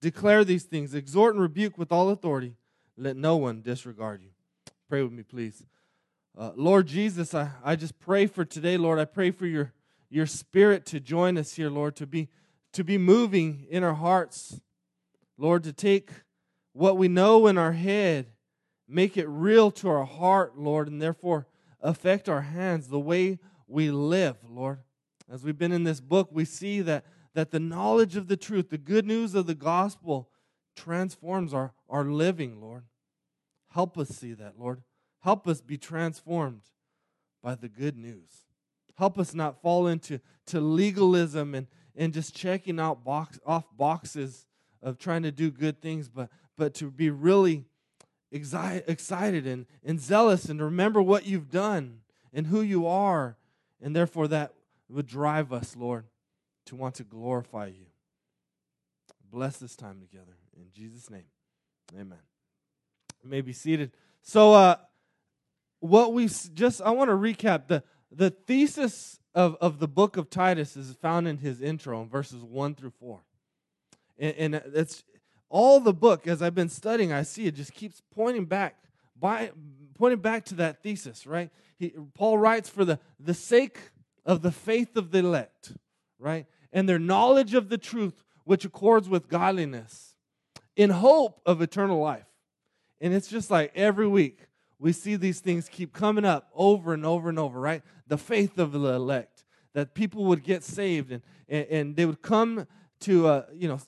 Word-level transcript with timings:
Declare 0.00 0.44
these 0.44 0.64
things, 0.64 0.94
exhort 0.94 1.34
and 1.34 1.42
rebuke 1.42 1.76
with 1.76 1.90
all 1.90 2.10
authority. 2.10 2.54
Let 2.96 3.16
no 3.16 3.36
one 3.36 3.62
disregard 3.62 4.22
you. 4.22 4.30
Pray 4.88 5.02
with 5.02 5.12
me, 5.12 5.22
please. 5.22 5.62
Uh, 6.36 6.52
Lord 6.54 6.86
Jesus, 6.86 7.34
I, 7.34 7.50
I 7.64 7.74
just 7.76 7.98
pray 7.98 8.26
for 8.26 8.44
today, 8.44 8.76
Lord. 8.76 8.98
I 8.98 9.04
pray 9.04 9.30
for 9.30 9.46
your, 9.46 9.72
your 10.08 10.26
spirit 10.26 10.86
to 10.86 11.00
join 11.00 11.36
us 11.36 11.54
here, 11.54 11.68
Lord, 11.68 11.96
to 11.96 12.06
be, 12.06 12.28
to 12.72 12.84
be 12.84 12.96
moving 12.96 13.66
in 13.68 13.82
our 13.82 13.94
hearts. 13.94 14.60
Lord, 15.36 15.64
to 15.64 15.72
take 15.72 16.10
what 16.72 16.96
we 16.96 17.08
know 17.08 17.48
in 17.48 17.58
our 17.58 17.72
head, 17.72 18.26
make 18.88 19.16
it 19.16 19.26
real 19.26 19.70
to 19.72 19.88
our 19.88 20.04
heart, 20.04 20.56
Lord, 20.56 20.88
and 20.88 21.02
therefore 21.02 21.46
affect 21.80 22.28
our 22.28 22.42
hands, 22.42 22.88
the 22.88 23.00
way 23.00 23.38
we 23.66 23.90
live, 23.90 24.36
Lord. 24.48 24.78
As 25.30 25.42
we've 25.44 25.58
been 25.58 25.72
in 25.72 25.84
this 25.84 26.00
book, 26.00 26.28
we 26.32 26.44
see 26.44 26.80
that, 26.82 27.04
that 27.38 27.52
the 27.52 27.60
knowledge 27.60 28.16
of 28.16 28.26
the 28.26 28.36
truth, 28.36 28.68
the 28.68 28.76
good 28.76 29.06
news 29.06 29.32
of 29.36 29.46
the 29.46 29.54
gospel, 29.54 30.28
transforms 30.74 31.54
our, 31.54 31.72
our 31.88 32.02
living, 32.02 32.60
Lord. 32.60 32.82
Help 33.68 33.96
us 33.96 34.08
see 34.08 34.32
that, 34.32 34.58
Lord. 34.58 34.82
Help 35.20 35.46
us 35.46 35.60
be 35.60 35.78
transformed 35.78 36.62
by 37.40 37.54
the 37.54 37.68
good 37.68 37.96
news. 37.96 38.48
Help 38.96 39.20
us 39.20 39.34
not 39.34 39.62
fall 39.62 39.86
into 39.86 40.18
to 40.46 40.58
legalism 40.60 41.54
and, 41.54 41.68
and 41.94 42.12
just 42.12 42.34
checking 42.34 42.80
out 42.80 43.04
box, 43.04 43.38
off 43.46 43.66
boxes 43.76 44.44
of 44.82 44.98
trying 44.98 45.22
to 45.22 45.30
do 45.30 45.52
good 45.52 45.80
things, 45.80 46.08
but, 46.08 46.30
but 46.56 46.74
to 46.74 46.90
be 46.90 47.08
really 47.08 47.66
excited 48.32 49.46
and, 49.46 49.66
and 49.84 50.00
zealous 50.00 50.46
and 50.46 50.60
remember 50.60 51.00
what 51.00 51.24
you've 51.24 51.52
done 51.52 52.00
and 52.32 52.48
who 52.48 52.62
you 52.62 52.88
are. 52.88 53.36
And 53.80 53.94
therefore, 53.94 54.26
that 54.26 54.54
would 54.90 55.06
drive 55.06 55.52
us, 55.52 55.76
Lord, 55.76 56.06
to 56.68 56.76
want 56.76 56.94
to 56.96 57.04
glorify 57.04 57.66
you. 57.66 57.86
Bless 59.30 59.58
this 59.58 59.76
time 59.76 60.00
together. 60.00 60.36
In 60.56 60.70
Jesus' 60.72 61.10
name, 61.10 61.24
amen. 61.94 62.18
You 63.22 63.30
may 63.30 63.40
be 63.40 63.52
seated. 63.52 63.92
So, 64.22 64.54
uh, 64.54 64.76
what 65.80 66.12
we 66.12 66.28
just, 66.54 66.82
I 66.82 66.90
want 66.90 67.08
to 67.08 67.14
recap 67.14 67.68
the, 67.68 67.82
the 68.10 68.30
thesis 68.30 69.20
of, 69.34 69.56
of 69.60 69.78
the 69.78 69.88
book 69.88 70.16
of 70.16 70.28
Titus 70.28 70.76
is 70.76 70.92
found 71.00 71.28
in 71.28 71.38
his 71.38 71.60
intro 71.60 72.02
in 72.02 72.08
verses 72.08 72.42
1 72.42 72.74
through 72.74 72.92
4. 72.98 73.20
And, 74.18 74.34
and 74.36 74.54
it's 74.74 75.04
all 75.48 75.80
the 75.80 75.94
book, 75.94 76.26
as 76.26 76.42
I've 76.42 76.54
been 76.54 76.68
studying, 76.68 77.12
I 77.12 77.22
see 77.22 77.46
it 77.46 77.54
just 77.54 77.72
keeps 77.72 78.02
pointing 78.14 78.46
back, 78.46 78.76
by, 79.18 79.52
pointing 79.94 80.20
back 80.20 80.44
to 80.46 80.54
that 80.56 80.82
thesis, 80.82 81.26
right? 81.26 81.50
He, 81.78 81.94
Paul 82.14 82.38
writes 82.38 82.68
for 82.68 82.84
the, 82.84 82.98
the 83.20 83.34
sake 83.34 83.78
of 84.26 84.42
the 84.42 84.52
faith 84.52 84.96
of 84.96 85.10
the 85.10 85.20
elect, 85.20 85.72
right? 86.18 86.46
And 86.72 86.88
their 86.88 86.98
knowledge 86.98 87.54
of 87.54 87.68
the 87.68 87.78
truth, 87.78 88.24
which 88.44 88.64
accords 88.64 89.08
with 89.08 89.28
godliness, 89.28 90.16
in 90.76 90.90
hope 90.90 91.40
of 91.44 91.60
eternal 91.60 92.00
life. 92.00 92.26
And 93.00 93.12
it's 93.14 93.28
just 93.28 93.50
like 93.50 93.72
every 93.74 94.06
week 94.06 94.46
we 94.78 94.92
see 94.92 95.16
these 95.16 95.40
things 95.40 95.68
keep 95.68 95.92
coming 95.92 96.24
up 96.24 96.50
over 96.54 96.94
and 96.94 97.04
over 97.04 97.28
and 97.28 97.38
over, 97.38 97.60
right? 97.60 97.82
The 98.06 98.18
faith 98.18 98.58
of 98.58 98.72
the 98.72 98.92
elect, 98.94 99.44
that 99.74 99.94
people 99.94 100.24
would 100.26 100.44
get 100.44 100.62
saved 100.62 101.10
and, 101.10 101.22
and, 101.48 101.66
and 101.66 101.96
they 101.96 102.06
would 102.06 102.22
come 102.22 102.66
to, 103.00 103.26
uh, 103.26 103.46
you 103.52 103.68
know, 103.68 103.80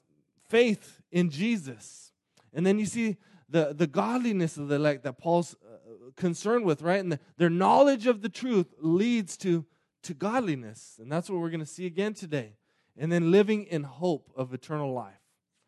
faith 0.49 1.01
in 1.13 1.31
Jesus. 1.31 2.13
And 2.53 2.67
then 2.67 2.79
you 2.79 2.87
see 2.87 3.17
the, 3.49 3.73
the 3.73 3.87
godliness 3.87 4.57
of 4.57 4.69
the 4.69 4.77
elect 4.77 5.05
that 5.05 5.19
Paul's 5.19 5.55
uh, 5.65 6.11
concerned 6.17 6.65
with, 6.65 6.83
right? 6.83 7.01
And 7.01 7.13
the, 7.13 7.21
their 7.37 7.51
knowledge 7.51 8.07
of 8.07 8.23
the 8.23 8.29
truth 8.29 8.75
leads 8.81 9.37
to, 9.39 9.65
to 10.03 10.15
godliness. 10.15 10.99
And 11.01 11.11
that's 11.11 11.31
what 11.31 11.41
we're 11.41 11.51
going 11.51 11.61
to 11.61 11.67
see 11.67 11.87
again 11.87 12.15
today. 12.15 12.55
And 13.01 13.11
then 13.11 13.33
living 13.33 13.65
in 13.65 13.83
hope 13.83 14.31
of 14.37 14.55
eternal 14.55 14.93
life, 14.93 15.19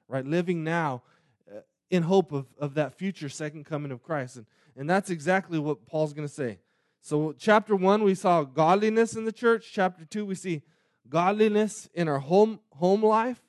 right? 0.07 0.25
Living 0.25 0.63
now 0.63 1.03
uh, 1.51 1.63
in 1.91 2.05
hope 2.05 2.31
of, 2.31 2.47
of 2.59 2.75
that 2.75 2.95
future 2.95 3.29
second 3.29 3.65
coming 3.65 3.91
of 3.91 4.03
Christ. 4.03 4.37
And, 4.37 4.47
and 4.77 4.89
that's 4.89 5.11
exactly 5.11 5.59
what 5.59 5.85
Paul's 5.87 6.13
going 6.13 6.29
to 6.29 6.33
say. 6.33 6.61
So, 7.01 7.35
chapter 7.37 7.75
one, 7.75 8.05
we 8.05 8.15
saw 8.15 8.45
godliness 8.45 9.17
in 9.17 9.25
the 9.25 9.33
church. 9.33 9.71
Chapter 9.73 10.05
two, 10.05 10.25
we 10.25 10.37
see 10.37 10.63
godliness 11.09 11.89
in 11.95 12.07
our 12.07 12.21
home, 12.21 12.61
home 12.75 13.03
life, 13.03 13.43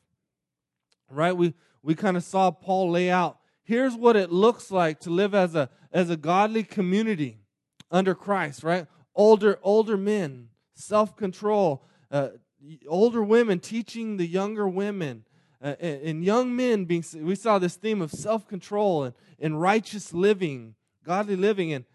right? 1.07 1.37
We, 1.37 1.53
we 1.83 1.93
kind 1.93 2.17
of 2.17 2.23
saw 2.23 2.49
Paul 2.49 2.89
lay 2.89 3.11
out 3.11 3.37
here's 3.63 3.95
what 3.95 4.15
it 4.15 4.31
looks 4.31 4.71
like 4.71 4.99
to 5.01 5.09
live 5.09 5.33
as 5.33 5.55
a 5.55 5.69
as 5.91 6.09
a 6.09 6.17
godly 6.17 6.63
community 6.63 7.39
under 7.91 8.15
Christ, 8.15 8.63
right? 8.63 8.87
Older 9.15 9.59
older 9.63 9.97
men, 9.97 10.49
self-control, 10.75 11.83
uh, 12.11 12.29
older 12.87 13.23
women 13.23 13.59
teaching 13.59 14.17
the 14.17 14.27
younger 14.27 14.67
women, 14.67 15.25
uh, 15.61 15.75
and 15.79 16.23
young 16.23 16.55
men 16.55 16.85
being 16.85 17.03
we 17.15 17.35
saw 17.35 17.59
this 17.59 17.75
theme 17.75 18.01
of 18.01 18.11
self-control 18.11 19.03
and, 19.03 19.15
and 19.39 19.61
righteous 19.61 20.13
living, 20.13 20.75
godly 21.03 21.35
living 21.35 21.73
and 21.73 21.85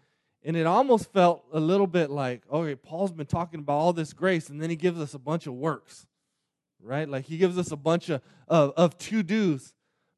and 0.43 0.55
it 0.55 0.65
almost 0.65 1.11
felt 1.11 1.43
a 1.51 1.59
little 1.59 1.87
bit 1.87 2.09
like, 2.09 2.43
okay, 2.51 2.75
Paul's 2.75 3.11
been 3.11 3.25
talking 3.25 3.59
about 3.59 3.73
all 3.73 3.93
this 3.93 4.13
grace, 4.13 4.49
and 4.49 4.61
then 4.61 4.69
he 4.69 4.75
gives 4.75 4.99
us 4.99 5.13
a 5.13 5.19
bunch 5.19 5.47
of 5.47 5.53
works, 5.53 6.07
right? 6.81 7.09
Like 7.09 7.25
he 7.25 7.37
gives 7.37 7.57
us 7.57 7.71
a 7.71 7.75
bunch 7.75 8.09
of, 8.09 8.21
of, 8.47 8.71
of 8.77 8.97
to 8.99 9.21
dos. 9.21 9.73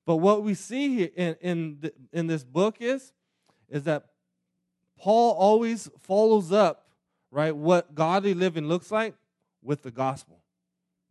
But 0.06 0.18
what 0.18 0.44
we 0.44 0.54
see 0.54 0.96
here 0.96 1.10
in, 1.16 1.36
in, 1.42 1.78
the, 1.82 1.94
in 2.14 2.28
this 2.28 2.44
book 2.44 2.78
is, 2.80 3.14
is 3.70 3.84
that 3.84 4.06
Paul 5.00 5.34
always 5.34 5.90
follows 6.02 6.52
up, 6.52 6.86
right, 7.32 7.56
what 7.56 7.96
godly 7.96 8.36
living 8.36 8.68
looks 8.68 8.92
like 8.92 9.16
with 9.64 9.82
the 9.82 9.92
gospel, 9.92 10.41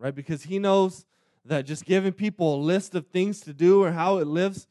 right? 0.00 0.14
Because 0.14 0.44
he 0.44 0.58
knows 0.58 1.04
that 1.44 1.66
just 1.66 1.84
giving 1.84 2.12
people 2.12 2.56
a 2.56 2.60
list 2.60 2.94
of 2.94 3.06
things 3.08 3.40
to 3.42 3.52
do 3.52 3.84
or 3.84 3.92
how 3.92 4.16
it 4.16 4.26
lives 4.26 4.66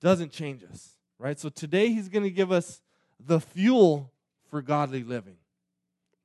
doesn't 0.00 0.32
change 0.32 0.64
us, 0.64 0.96
right? 1.18 1.38
So 1.38 1.50
today 1.50 1.90
he's 1.90 2.08
going 2.08 2.24
to 2.24 2.30
give 2.30 2.50
us 2.50 2.80
the 3.20 3.40
fuel 3.40 4.10
for 4.50 4.62
godly 4.62 5.04
living. 5.04 5.36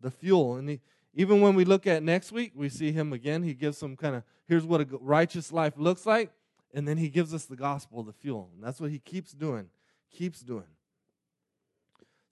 The 0.02 0.10
fuel. 0.10 0.56
And 0.56 0.70
he, 0.70 0.80
even 1.14 1.42
when 1.42 1.54
we 1.54 1.66
look 1.66 1.86
at 1.86 2.02
next 2.02 2.32
week, 2.32 2.54
we 2.56 2.70
see 2.70 2.92
him 2.92 3.12
again. 3.12 3.44
He 3.44 3.54
gives 3.54 3.78
some 3.78 3.96
kind 3.96 4.16
of 4.16 4.24
here's 4.48 4.66
what 4.66 4.82
a 4.82 4.88
righteous 5.02 5.52
life 5.52 5.74
looks 5.78 6.06
like. 6.06 6.32
And 6.74 6.88
then 6.88 6.98
he 6.98 7.10
gives 7.10 7.34
us 7.34 7.46
the 7.46 7.56
gospel, 7.56 8.04
the 8.04 8.14
fuel. 8.14 8.50
And 8.54 8.64
that's 8.64 8.80
what 8.80 8.92
he 8.92 9.00
keeps 9.00 9.34
doing, 9.34 9.68
keeps 10.12 10.42
doing. 10.42 10.68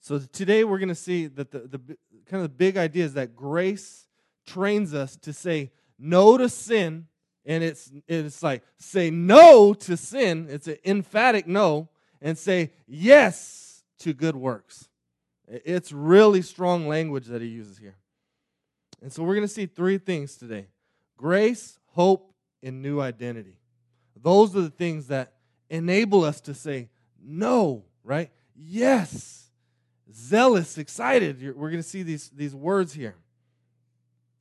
So 0.00 0.18
today 0.18 0.64
we're 0.64 0.78
going 0.78 0.88
to 0.88 0.94
see 0.94 1.26
that 1.26 1.50
the, 1.50 1.58
the 1.60 1.78
kind 2.26 2.42
of 2.42 2.50
the 2.50 2.56
big 2.56 2.76
idea 2.76 3.04
is 3.04 3.14
that 3.14 3.34
grace 3.34 4.06
trains 4.46 4.94
us 4.94 5.16
to 5.16 5.32
say 5.32 5.70
no 5.98 6.36
to 6.36 6.48
sin. 6.48 7.06
And 7.44 7.64
it's, 7.64 7.90
it's 8.06 8.42
like 8.42 8.62
say 8.78 9.10
no 9.10 9.74
to 9.74 9.96
sin. 9.96 10.48
It's 10.50 10.68
an 10.68 10.76
emphatic 10.84 11.46
no. 11.46 11.88
And 12.20 12.36
say 12.36 12.72
yes 12.86 13.84
to 14.00 14.12
good 14.12 14.36
works. 14.36 14.88
It's 15.46 15.92
really 15.92 16.42
strong 16.42 16.88
language 16.88 17.26
that 17.26 17.40
he 17.40 17.48
uses 17.48 17.78
here. 17.78 17.96
And 19.00 19.12
so 19.12 19.22
we're 19.22 19.34
going 19.34 19.46
to 19.46 19.52
see 19.52 19.66
three 19.66 19.98
things 19.98 20.36
today 20.36 20.66
grace, 21.16 21.78
hope, 21.86 22.32
and 22.62 22.82
new 22.82 23.00
identity. 23.00 23.56
Those 24.20 24.54
are 24.56 24.62
the 24.62 24.70
things 24.70 25.08
that 25.08 25.34
enable 25.70 26.24
us 26.24 26.40
to 26.42 26.54
say 26.54 26.88
no, 27.22 27.84
right? 28.02 28.30
Yes. 28.54 29.50
Zealous, 30.12 30.78
excited. 30.78 31.40
We're 31.56 31.70
going 31.70 31.82
to 31.82 31.88
see 31.88 32.02
these, 32.02 32.30
these 32.30 32.54
words 32.54 32.92
here. 32.92 33.16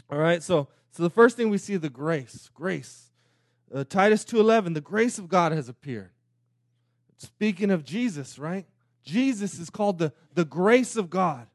All 0.09 0.17
right, 0.17 0.41
so 0.41 0.69
so 0.91 1.03
the 1.03 1.09
first 1.09 1.37
thing 1.37 1.49
we 1.49 1.57
see 1.57 1.77
the 1.77 1.89
grace, 1.89 2.49
grace. 2.53 3.11
Uh, 3.73 3.83
Titus 3.83 4.23
2:11, 4.23 4.73
the 4.73 4.81
grace 4.81 5.19
of 5.19 5.27
God 5.27 5.51
has 5.51 5.69
appeared. 5.69 6.11
Speaking 7.17 7.71
of 7.71 7.83
Jesus, 7.83 8.39
right? 8.39 8.65
Jesus 9.03 9.59
is 9.59 9.69
called 9.69 9.97
the, 9.97 10.13
the 10.33 10.45
grace 10.45 10.95
of 10.95 11.09
God. 11.09 11.47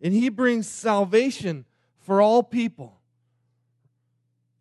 And 0.00 0.12
he 0.12 0.28
brings 0.28 0.66
salvation 0.66 1.64
for 1.98 2.20
all 2.20 2.42
people. 2.42 3.00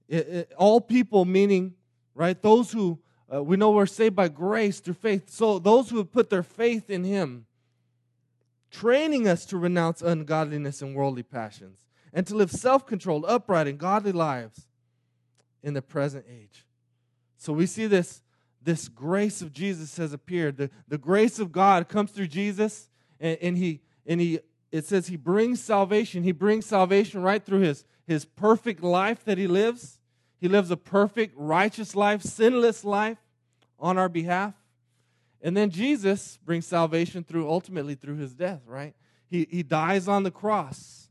It, 0.07 0.27
it, 0.27 0.53
all 0.57 0.79
people 0.79 1.25
meaning 1.25 1.75
right? 2.15 2.41
Those 2.41 2.71
who 2.71 2.99
uh, 3.31 3.43
we 3.43 3.57
know 3.57 3.71
we're 3.71 3.85
saved 3.85 4.15
by 4.15 4.29
grace 4.29 4.79
through 4.79 4.93
faith. 4.95 5.29
So 5.29 5.59
those 5.59 5.89
who 5.89 5.97
have 5.97 6.11
put 6.11 6.29
their 6.29 6.43
faith 6.43 6.89
in 6.89 7.03
Him, 7.03 7.45
training 8.71 9.27
us 9.27 9.45
to 9.47 9.57
renounce 9.57 10.01
ungodliness 10.01 10.81
and 10.81 10.95
worldly 10.95 11.23
passions, 11.23 11.77
and 12.15 12.25
to 12.25 12.35
live 12.35 12.49
self 12.49 12.87
controlled, 12.87 13.25
upright, 13.27 13.67
and 13.67 13.77
godly 13.77 14.13
lives 14.13 14.67
in 15.61 15.73
the 15.73 15.81
present 15.81 16.25
age. 16.31 16.65
So 17.37 17.51
we 17.51 17.67
see 17.67 17.85
this, 17.85 18.21
this 18.63 18.87
grace 18.87 19.41
of 19.41 19.51
Jesus 19.51 19.97
has 19.97 20.13
appeared. 20.13 20.55
The, 20.55 20.71
the 20.87 20.97
grace 20.97 21.37
of 21.39 21.51
God 21.51 21.89
comes 21.89 22.11
through 22.11 22.27
Jesus, 22.27 22.89
and, 23.19 23.37
and 23.41 23.57
he 23.57 23.81
and 24.07 24.21
he 24.21 24.39
it 24.71 24.85
says 24.85 25.07
he 25.07 25.17
brings 25.17 25.61
salvation. 25.61 26.23
He 26.23 26.31
brings 26.31 26.65
salvation 26.65 27.21
right 27.21 27.43
through 27.43 27.59
his, 27.59 27.83
his 28.07 28.23
perfect 28.23 28.81
life 28.81 29.23
that 29.25 29.37
he 29.37 29.47
lives. 29.47 29.99
He 30.39 30.47
lives 30.47 30.71
a 30.71 30.77
perfect, 30.77 31.33
righteous 31.37 31.95
life, 31.95 32.21
sinless 32.21 32.83
life 32.83 33.17
on 33.77 33.97
our 33.97 34.09
behalf. 34.09 34.53
And 35.41 35.55
then 35.55 35.69
Jesus 35.69 36.39
brings 36.43 36.65
salvation 36.65 37.23
through 37.23 37.49
ultimately 37.49 37.95
through 37.95 38.17
his 38.17 38.33
death, 38.33 38.61
right? 38.65 38.95
He, 39.29 39.47
he 39.49 39.63
dies 39.63 40.07
on 40.07 40.23
the 40.23 40.31
cross 40.31 41.04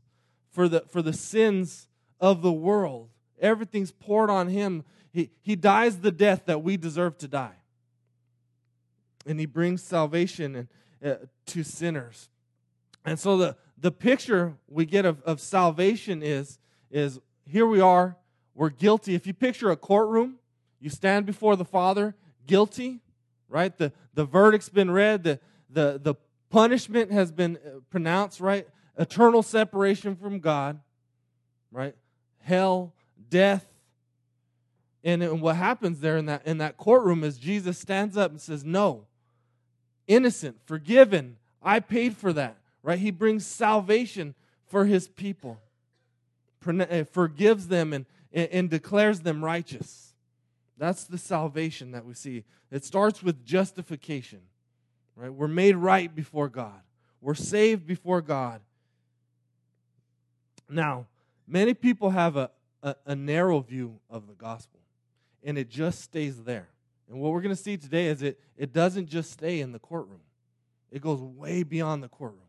for 0.55 0.69
the, 0.69 0.85
for 0.87 1.01
the 1.01 1.11
sins 1.11 1.89
of 2.21 2.41
the 2.41 2.51
world. 2.51 3.09
Everything's 3.41 3.91
poured 3.91 4.29
on 4.29 4.47
him. 4.47 4.85
He, 5.11 5.29
he 5.41 5.57
dies 5.57 5.99
the 5.99 6.13
death 6.13 6.43
that 6.45 6.63
we 6.63 6.77
deserve 6.77 7.17
to 7.19 7.27
die. 7.27 7.57
And 9.27 9.37
he 9.37 9.45
brings 9.45 9.83
salvation 9.83 10.55
and, 10.55 10.67
uh, 11.05 11.25
to 11.47 11.63
sinners. 11.63 12.29
And 13.03 13.19
so 13.19 13.37
the, 13.37 13.57
the 13.77 13.91
picture 13.91 14.53
we 14.69 14.85
get 14.85 15.03
of, 15.03 15.21
of 15.23 15.41
salvation 15.41 16.23
is, 16.23 16.57
is 16.89 17.19
here 17.45 17.67
we 17.67 17.81
are, 17.81 18.15
we're 18.53 18.69
guilty. 18.69 19.13
If 19.13 19.27
you 19.27 19.33
picture 19.33 19.71
a 19.71 19.75
courtroom, 19.75 20.35
you 20.79 20.89
stand 20.89 21.25
before 21.25 21.57
the 21.57 21.65
Father, 21.65 22.15
guilty, 22.47 23.01
right? 23.49 23.77
The, 23.77 23.91
the 24.13 24.23
verdict's 24.23 24.69
been 24.69 24.89
read, 24.89 25.23
the, 25.23 25.39
the, 25.69 25.99
the 26.01 26.15
punishment 26.49 27.11
has 27.11 27.33
been 27.33 27.57
uh, 27.57 27.79
pronounced, 27.89 28.39
right? 28.39 28.65
Eternal 28.97 29.43
separation 29.43 30.15
from 30.15 30.39
God, 30.39 30.79
right? 31.71 31.95
Hell, 32.39 32.93
death. 33.29 33.65
And, 35.03 35.21
and 35.21 35.41
what 35.41 35.55
happens 35.55 35.99
there 35.99 36.17
in 36.17 36.25
that, 36.27 36.45
in 36.47 36.57
that 36.59 36.77
courtroom 36.77 37.23
is 37.23 37.37
Jesus 37.37 37.77
stands 37.77 38.17
up 38.17 38.31
and 38.31 38.41
says, 38.41 38.63
No, 38.63 39.05
innocent, 40.07 40.57
forgiven. 40.65 41.37
I 41.61 41.79
paid 41.79 42.15
for 42.15 42.31
that 42.33 42.57
right? 42.85 42.99
He 42.99 43.11
brings 43.11 43.45
salvation 43.45 44.35
for 44.67 44.85
his 44.85 45.07
people, 45.07 45.59
uh, 46.65 47.03
forgives 47.11 47.67
them, 47.67 47.93
and, 47.93 48.05
and 48.31 48.69
declares 48.69 49.21
them 49.21 49.43
righteous. 49.43 50.13
That's 50.77 51.05
the 51.05 51.17
salvation 51.17 51.91
that 51.91 52.05
we 52.05 52.13
see. 52.13 52.43
It 52.71 52.85
starts 52.85 53.23
with 53.23 53.43
justification, 53.43 54.41
right? 55.15 55.33
We're 55.33 55.47
made 55.47 55.75
right 55.75 56.13
before 56.13 56.47
God, 56.47 56.79
we're 57.19 57.33
saved 57.33 57.87
before 57.87 58.21
God. 58.21 58.61
Now, 60.69 61.07
many 61.47 61.73
people 61.73 62.09
have 62.09 62.37
a, 62.37 62.51
a, 62.81 62.95
a 63.05 63.15
narrow 63.15 63.59
view 63.59 63.99
of 64.09 64.27
the 64.27 64.33
gospel, 64.33 64.79
and 65.43 65.57
it 65.57 65.69
just 65.69 66.01
stays 66.01 66.43
there. 66.43 66.69
And 67.09 67.19
what 67.19 67.31
we're 67.31 67.41
going 67.41 67.55
to 67.55 67.61
see 67.61 67.77
today 67.77 68.07
is 68.07 68.21
it, 68.21 68.39
it 68.57 68.73
doesn't 68.73 69.07
just 69.07 69.31
stay 69.31 69.59
in 69.59 69.71
the 69.71 69.79
courtroom, 69.79 70.21
it 70.91 71.01
goes 71.01 71.21
way 71.21 71.63
beyond 71.63 72.03
the 72.03 72.07
courtroom 72.07 72.41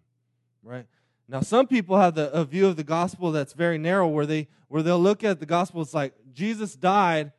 right? 0.66 0.86
Now, 1.28 1.40
some 1.40 1.66
people 1.66 1.96
have 1.96 2.14
the, 2.14 2.30
a 2.32 2.44
view 2.44 2.66
of 2.66 2.76
the 2.76 2.84
gospel 2.84 3.32
that's 3.32 3.52
very 3.52 3.78
narrow, 3.78 4.06
where 4.06 4.26
they 4.26 4.48
where 4.68 4.82
they'll 4.82 5.00
look 5.00 5.24
at 5.24 5.40
the 5.40 5.46
gospel. 5.46 5.80
It's 5.82 5.94
like 5.94 6.12
Jesus 6.32 6.74
died, 6.76 7.32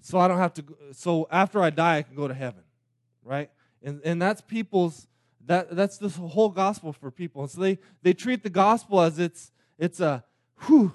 so 0.00 0.18
I 0.18 0.28
don't 0.28 0.38
have 0.38 0.54
to. 0.54 0.64
So 0.92 1.28
after 1.30 1.62
I 1.62 1.70
die, 1.70 1.98
I 1.98 2.02
can 2.02 2.16
go 2.16 2.26
to 2.26 2.34
heaven, 2.34 2.62
right? 3.22 3.50
And 3.82 4.00
and 4.04 4.20
that's 4.20 4.40
people's 4.40 5.06
that 5.46 5.74
that's 5.74 5.98
the 5.98 6.08
whole 6.08 6.50
gospel 6.50 6.92
for 6.92 7.10
people. 7.10 7.42
And 7.42 7.50
so 7.50 7.60
they 7.60 7.78
they 8.02 8.12
treat 8.12 8.42
the 8.42 8.50
gospel 8.50 9.00
as 9.00 9.18
it's 9.18 9.52
it's 9.78 10.00
a 10.00 10.24
whew, 10.62 10.92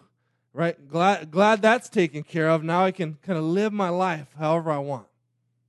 right? 0.54 0.88
Glad 0.90 1.32
glad 1.32 1.62
that's 1.62 1.90
taken 1.90 2.24
care 2.24 2.50
of. 2.50 2.64
Now 2.64 2.86
I 2.86 2.92
can 2.92 3.18
kind 3.22 3.38
of 3.38 3.46
live 3.46 3.74
my 3.74 3.90
life 3.90 4.28
however 4.38 4.72
I 4.72 4.80
want, 4.80 5.08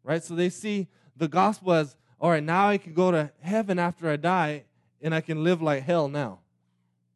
right? 0.02 0.22
So 0.22 0.34
they 0.34 0.50
see 0.50 0.88
the 1.16 1.28
gospel 1.28 1.72
as 1.72 1.96
all 2.20 2.31
right. 2.31 2.43
Now 2.43 2.69
I 2.69 2.78
can 2.78 2.94
go 2.94 3.11
to 3.11 3.31
heaven 3.40 3.78
after 3.78 4.08
I 4.08 4.16
die 4.16 4.64
and 5.02 5.14
I 5.14 5.20
can 5.20 5.44
live 5.44 5.61
like 5.62 5.82
hell 5.82 6.08
now. 6.08 6.40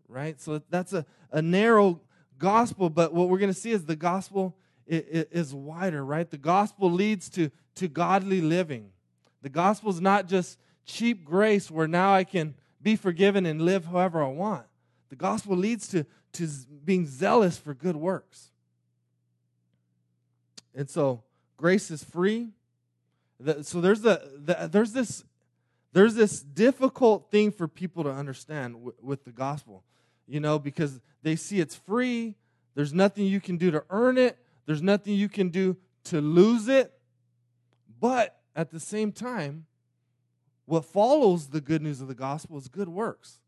Right? 0.08 0.40
So 0.40 0.62
that's 0.70 0.92
a, 0.92 1.04
a 1.32 1.42
narrow 1.42 2.00
gospel, 2.38 2.90
but 2.90 3.12
what 3.12 3.28
we're 3.28 3.38
going 3.38 3.52
to 3.52 3.58
see 3.58 3.72
is 3.72 3.84
the 3.84 3.96
gospel 3.96 4.56
is 4.86 5.54
wider, 5.54 6.04
right? 6.04 6.30
The 6.30 6.38
gospel 6.38 6.90
leads 6.90 7.28
to, 7.30 7.50
to 7.74 7.88
godly 7.88 8.40
living. 8.40 8.90
The 9.42 9.48
gospel 9.48 9.90
is 9.90 10.00
not 10.00 10.28
just 10.28 10.58
cheap 10.84 11.24
grace 11.24 11.70
where 11.70 11.88
now 11.88 12.14
I 12.14 12.24
can 12.24 12.54
be 12.80 12.96
forgiven 12.96 13.44
and 13.44 13.60
live 13.60 13.86
however 13.86 14.22
I 14.22 14.28
want. 14.28 14.66
The 15.08 15.16
gospel 15.16 15.56
leads 15.56 15.88
to, 15.88 16.04
to 16.34 16.48
being 16.84 17.06
zealous 17.06 17.56
for 17.56 17.74
good 17.74 17.96
works. 17.96 18.50
And 20.74 20.88
so 20.88 21.22
grace 21.56 21.90
is 21.90 22.04
free. 22.04 22.50
So 23.62 23.80
there's, 23.80 24.04
a, 24.04 24.68
there's 24.70 24.92
this 24.92 25.24
there's 25.92 26.14
this 26.14 26.40
difficult 26.40 27.30
thing 27.30 27.50
for 27.50 27.66
people 27.66 28.04
to 28.04 28.10
understand 28.10 28.74
w- 28.74 28.94
with 29.02 29.24
the 29.24 29.32
gospel, 29.32 29.84
you 30.26 30.40
know, 30.40 30.58
because 30.58 31.00
they 31.22 31.34
see 31.36 31.60
it's 31.60 31.74
free. 31.74 32.36
There's 32.74 32.92
nothing 32.92 33.24
you 33.24 33.40
can 33.40 33.56
do 33.56 33.70
to 33.70 33.84
earn 33.90 34.18
it, 34.18 34.38
there's 34.66 34.82
nothing 34.82 35.14
you 35.14 35.28
can 35.28 35.48
do 35.48 35.76
to 36.04 36.20
lose 36.20 36.68
it. 36.68 36.92
But 38.00 38.38
at 38.54 38.70
the 38.70 38.80
same 38.80 39.12
time, 39.12 39.66
what 40.66 40.84
follows 40.84 41.48
the 41.48 41.60
good 41.60 41.82
news 41.82 42.00
of 42.00 42.08
the 42.08 42.14
gospel 42.14 42.58
is 42.58 42.68
good 42.68 42.88
works. 42.88 43.40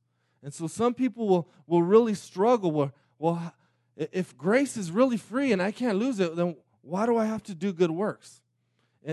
And 0.42 0.52
so 0.54 0.66
some 0.66 0.94
people 0.94 1.28
will, 1.28 1.48
will 1.66 1.82
really 1.82 2.14
struggle 2.14 2.72
with, 2.72 2.92
well, 3.18 3.54
if 3.96 4.36
grace 4.36 4.76
is 4.76 4.90
really 4.90 5.16
free 5.16 5.52
and 5.52 5.60
I 5.60 5.70
can't 5.70 5.98
lose 5.98 6.20
it, 6.20 6.34
then 6.36 6.56
why 6.82 7.06
do 7.06 7.16
I 7.16 7.26
have 7.26 7.42
to 7.44 7.54
do 7.54 7.72
good 7.72 7.90
works? 7.90 8.40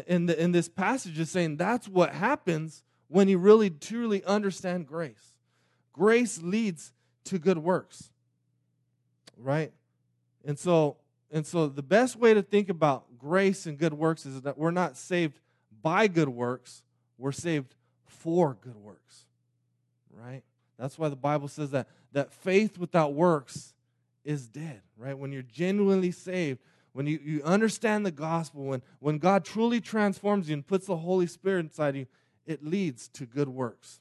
And, 0.08 0.30
in 0.30 0.52
this 0.52 0.68
passage 0.68 1.20
is 1.20 1.30
saying 1.30 1.58
that's 1.58 1.88
what 1.88 2.14
happens 2.14 2.84
when 3.08 3.28
you 3.28 3.38
really 3.38 3.70
truly 3.70 4.24
understand 4.26 4.88
grace. 4.88 5.38
Grace 5.94 6.42
leads 6.42 6.94
to 7.26 7.40
good 7.40 7.58
works. 7.58 8.12
Right? 9.38 9.72
And 10.46 10.58
so 10.58 10.98
and 11.32 11.46
so 11.46 11.68
the 11.68 11.84
best 11.84 12.16
way 12.16 12.34
to 12.34 12.42
think 12.42 12.70
about 12.70 13.18
grace 13.18 13.66
and 13.66 13.78
good 13.78 13.94
works 13.94 14.26
is 14.26 14.42
that 14.42 14.58
we're 14.58 14.72
not 14.72 14.96
saved 14.96 15.40
by 15.82 16.08
good 16.08 16.30
works, 16.30 16.84
we're 17.18 17.32
saved 17.32 17.76
for 18.06 18.58
good 18.62 18.78
works. 18.78 19.26
Right? 20.12 20.44
That's 20.78 20.98
why 20.98 21.10
the 21.10 21.16
Bible 21.16 21.48
says 21.48 21.72
that 21.72 21.88
that 22.14 22.34
faith 22.34 22.78
without 22.78 23.14
works 23.14 23.74
is 24.24 24.48
dead, 24.48 24.82
right? 24.98 25.18
When 25.18 25.32
you're 25.32 25.42
genuinely 25.42 26.12
saved, 26.12 26.60
when 26.94 27.08
you, 27.08 27.20
you 27.24 27.44
understand 27.44 28.06
the 28.06 28.12
gospel, 28.12 28.64
when, 28.66 28.82
when 29.00 29.18
God 29.18 29.46
truly 29.46 29.80
transforms 29.80 30.50
you 30.50 30.54
and 30.54 30.66
puts 30.66 30.88
the 30.88 30.98
Holy 30.98 31.28
Spirit 31.28 31.60
inside 31.62 31.96
you, 31.96 32.08
it 32.46 32.64
leads 32.64 33.08
to 33.10 33.26
good 33.26 33.50
works. 33.50 34.00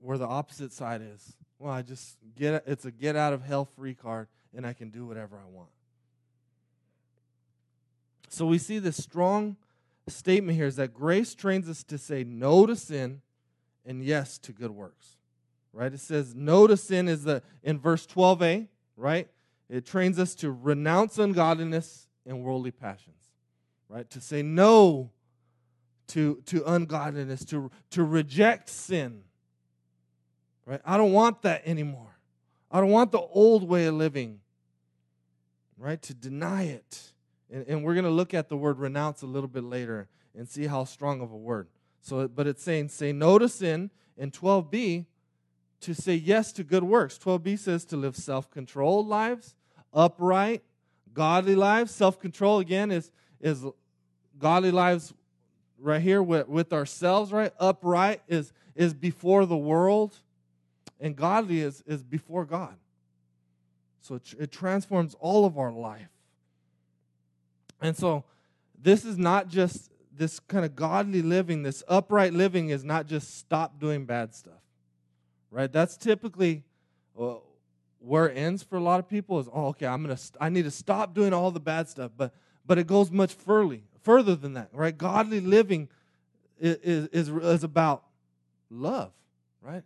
Where 0.00 0.18
the 0.18 0.26
opposite 0.26 0.72
side 0.72 1.02
is, 1.02 1.36
well, 1.58 1.72
I 1.72 1.82
just 1.82 2.16
get 2.36 2.62
it's 2.66 2.84
a 2.84 2.90
get 2.90 3.16
out 3.16 3.32
of 3.32 3.42
hell 3.42 3.64
free 3.64 3.94
card 3.94 4.28
and 4.54 4.66
I 4.66 4.72
can 4.72 4.90
do 4.90 5.06
whatever 5.06 5.36
I 5.36 5.50
want. 5.50 5.68
So 8.28 8.46
we 8.46 8.58
see 8.58 8.78
this 8.78 8.96
strong 8.96 9.56
statement 10.08 10.56
here 10.56 10.66
is 10.66 10.76
that 10.76 10.94
grace 10.94 11.34
trains 11.34 11.68
us 11.68 11.82
to 11.84 11.98
say 11.98 12.24
no 12.24 12.66
to 12.66 12.76
sin 12.76 13.22
and 13.86 14.02
yes 14.02 14.38
to 14.38 14.52
good 14.52 14.72
works. 14.72 15.16
Right? 15.72 15.92
It 15.92 16.00
says 16.00 16.34
no 16.34 16.66
to 16.66 16.76
sin 16.76 17.08
is 17.08 17.24
the 17.24 17.42
in 17.62 17.78
verse 17.78 18.06
12a, 18.06 18.66
right? 18.96 19.28
It 19.68 19.84
trains 19.84 20.18
us 20.18 20.34
to 20.36 20.50
renounce 20.50 21.18
ungodliness 21.18 22.08
and 22.24 22.42
worldly 22.42 22.70
passions. 22.70 23.14
Right? 23.88 24.08
To 24.10 24.20
say 24.20 24.42
no 24.42 25.10
to, 26.08 26.42
to 26.46 26.64
ungodliness, 26.64 27.44
to, 27.46 27.70
to 27.90 28.04
reject 28.04 28.68
sin. 28.68 29.22
Right? 30.64 30.80
I 30.84 30.96
don't 30.96 31.12
want 31.12 31.42
that 31.42 31.62
anymore. 31.66 32.16
I 32.70 32.80
don't 32.80 32.90
want 32.90 33.12
the 33.12 33.20
old 33.20 33.68
way 33.68 33.86
of 33.86 33.94
living. 33.94 34.40
Right? 35.78 36.00
To 36.02 36.14
deny 36.14 36.64
it. 36.64 37.12
And, 37.50 37.66
and 37.68 37.84
we're 37.84 37.94
going 37.94 38.04
to 38.04 38.10
look 38.10 38.34
at 38.34 38.48
the 38.48 38.56
word 38.56 38.78
renounce 38.78 39.22
a 39.22 39.26
little 39.26 39.48
bit 39.48 39.64
later 39.64 40.08
and 40.36 40.48
see 40.48 40.66
how 40.66 40.84
strong 40.84 41.20
of 41.20 41.32
a 41.32 41.36
word. 41.36 41.68
So, 42.06 42.28
but 42.28 42.46
it's 42.46 42.62
saying 42.62 42.90
say 42.90 43.12
no 43.12 43.36
to 43.36 43.48
sin. 43.48 43.90
In 44.16 44.30
12b, 44.30 45.06
to 45.80 45.92
say 45.92 46.14
yes 46.14 46.52
to 46.52 46.62
good 46.62 46.84
works. 46.84 47.18
12b 47.18 47.58
says 47.58 47.84
to 47.86 47.96
live 47.96 48.16
self-controlled 48.16 49.08
lives, 49.08 49.56
upright, 49.92 50.62
godly 51.12 51.56
lives. 51.56 51.92
Self-control 51.92 52.60
again 52.60 52.92
is 52.92 53.10
is 53.40 53.64
godly 54.38 54.70
lives 54.70 55.12
right 55.80 56.00
here 56.00 56.22
with, 56.22 56.46
with 56.46 56.72
ourselves, 56.72 57.32
right? 57.32 57.52
Upright 57.58 58.22
is, 58.28 58.52
is 58.76 58.94
before 58.94 59.44
the 59.44 59.56
world, 59.56 60.14
and 61.00 61.16
godly 61.16 61.60
is, 61.60 61.82
is 61.88 62.04
before 62.04 62.44
God. 62.44 62.76
So 64.00 64.14
it, 64.14 64.22
it 64.38 64.52
transforms 64.52 65.16
all 65.18 65.44
of 65.44 65.58
our 65.58 65.72
life. 65.72 66.08
And 67.82 67.96
so 67.96 68.22
this 68.80 69.04
is 69.04 69.18
not 69.18 69.48
just 69.48 69.90
this 70.16 70.40
kind 70.40 70.64
of 70.64 70.74
godly 70.74 71.22
living, 71.22 71.62
this 71.62 71.82
upright 71.88 72.32
living 72.32 72.70
is 72.70 72.84
not 72.84 73.06
just 73.06 73.38
stop 73.38 73.78
doing 73.78 74.04
bad 74.04 74.34
stuff, 74.34 74.62
right? 75.50 75.72
That's 75.72 75.96
typically 75.96 76.62
uh, 77.18 77.34
where 77.98 78.26
it 78.26 78.36
ends 78.36 78.62
for 78.62 78.76
a 78.76 78.82
lot 78.82 79.00
of 79.00 79.08
people 79.08 79.38
is, 79.38 79.48
oh, 79.52 79.68
okay, 79.68 79.86
I'm 79.86 80.02
gonna, 80.02 80.16
st- 80.16 80.38
I 80.40 80.48
need 80.48 80.64
to 80.64 80.70
stop 80.70 81.14
doing 81.14 81.32
all 81.32 81.50
the 81.50 81.60
bad 81.60 81.88
stuff. 81.88 82.12
But 82.16 82.32
but 82.66 82.78
it 82.78 82.86
goes 82.86 83.10
much 83.10 83.32
further, 83.32 83.78
further 84.02 84.34
than 84.34 84.54
that, 84.54 84.70
right? 84.72 84.96
Godly 84.96 85.40
living 85.40 85.88
is, 86.58 87.08
is, 87.12 87.28
is 87.28 87.64
about 87.64 88.02
love, 88.70 89.12
right? 89.62 89.84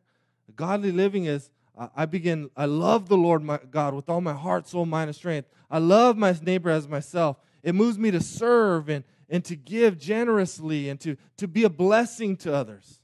Godly 0.57 0.93
living 0.93 1.27
is 1.27 1.51
I 1.97 2.05
begin, 2.05 2.51
I 2.57 2.67
love 2.67 3.09
the 3.09 3.17
Lord 3.17 3.43
my 3.43 3.59
God 3.71 3.95
with 3.95 4.11
all 4.11 4.21
my 4.21 4.35
heart, 4.35 4.69
soul, 4.69 4.85
mind, 4.85 5.09
and 5.09 5.17
strength. 5.17 5.49
I 5.71 5.79
love 5.79 6.19
my 6.19 6.37
neighbor 6.43 6.69
as 6.69 6.87
myself. 6.87 7.39
It 7.63 7.75
moves 7.75 7.97
me 7.97 8.11
to 8.11 8.21
serve 8.21 8.91
and, 8.91 9.03
and 9.31 9.43
to 9.47 9.57
give 9.57 9.99
generously 9.99 10.91
and 10.91 11.01
to, 11.01 11.17
to 11.39 11.49
be 11.49 11.65
a 11.65 11.71
blessing 11.71 12.37
to 12.39 12.55
others. 12.55 13.01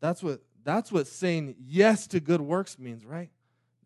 That's 0.00 0.22
what, 0.22 0.42
that's 0.62 0.92
what 0.92 1.08
saying 1.08 1.56
yes 1.58 2.06
to 2.08 2.20
good 2.20 2.40
works 2.40 2.78
means, 2.78 3.04
right? 3.04 3.30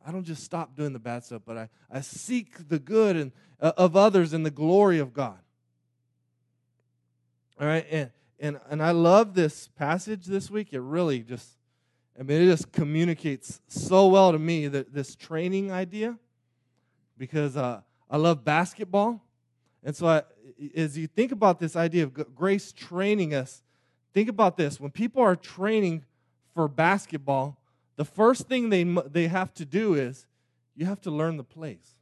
I 0.04 0.12
don't 0.12 0.24
just 0.24 0.42
stop 0.42 0.74
doing 0.74 0.92
the 0.92 0.98
bad 0.98 1.24
stuff, 1.24 1.42
but 1.46 1.56
I, 1.56 1.68
I 1.90 2.02
seek 2.02 2.68
the 2.68 2.78
good 2.78 3.16
and, 3.16 3.32
uh, 3.60 3.72
of 3.76 3.96
others 3.96 4.32
and 4.32 4.44
the 4.44 4.50
glory 4.50 4.98
of 4.98 5.14
God. 5.14 5.38
All 7.60 7.66
right, 7.66 7.86
and, 7.90 8.10
and, 8.38 8.60
and 8.68 8.82
I 8.82 8.90
love 8.90 9.34
this 9.34 9.68
passage 9.68 10.26
this 10.26 10.50
week. 10.50 10.72
It 10.72 10.80
really 10.80 11.20
just 11.20 11.58
I 12.18 12.24
mean, 12.24 12.42
it 12.42 12.46
just 12.46 12.72
communicates 12.72 13.60
so 13.68 14.08
well 14.08 14.32
to 14.32 14.40
me 14.40 14.66
that 14.66 14.92
this 14.92 15.14
training 15.14 15.70
idea, 15.70 16.18
because 17.16 17.56
uh, 17.56 17.82
I 18.10 18.16
love 18.16 18.44
basketball, 18.44 19.22
and 19.84 19.94
so 19.94 20.06
I, 20.06 20.22
as 20.74 20.98
you 20.98 21.06
think 21.06 21.32
about 21.32 21.60
this 21.60 21.76
idea 21.76 22.04
of 22.04 22.34
grace 22.34 22.72
training 22.72 23.34
us, 23.34 23.62
think 24.12 24.28
about 24.28 24.56
this: 24.56 24.80
when 24.80 24.90
people 24.90 25.22
are 25.22 25.36
training 25.36 26.04
for 26.54 26.68
basketball, 26.68 27.60
the 27.96 28.04
first 28.04 28.48
thing 28.48 28.70
they 28.70 28.84
they 28.84 29.28
have 29.28 29.52
to 29.54 29.64
do 29.64 29.94
is 29.94 30.26
you 30.74 30.86
have 30.86 31.00
to 31.02 31.10
learn 31.10 31.36
the 31.36 31.44
plays, 31.44 31.98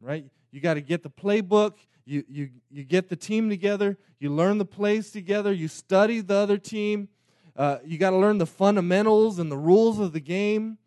right? 0.00 0.24
You 0.50 0.60
got 0.60 0.74
to 0.74 0.80
get 0.80 1.02
the 1.02 1.10
playbook. 1.10 1.74
You, 2.04 2.24
you, 2.26 2.48
you 2.70 2.84
get 2.84 3.10
the 3.10 3.16
team 3.16 3.50
together, 3.50 3.98
you 4.18 4.30
learn 4.30 4.56
the 4.56 4.64
plays 4.64 5.10
together, 5.10 5.52
you 5.52 5.68
study 5.68 6.22
the 6.22 6.36
other 6.36 6.56
team, 6.56 7.10
uh, 7.54 7.80
you 7.84 7.98
got 7.98 8.10
to 8.10 8.16
learn 8.16 8.38
the 8.38 8.46
fundamentals 8.46 9.38
and 9.38 9.52
the 9.52 9.58
rules 9.58 9.98
of 9.98 10.14
the 10.14 10.20
game. 10.20 10.78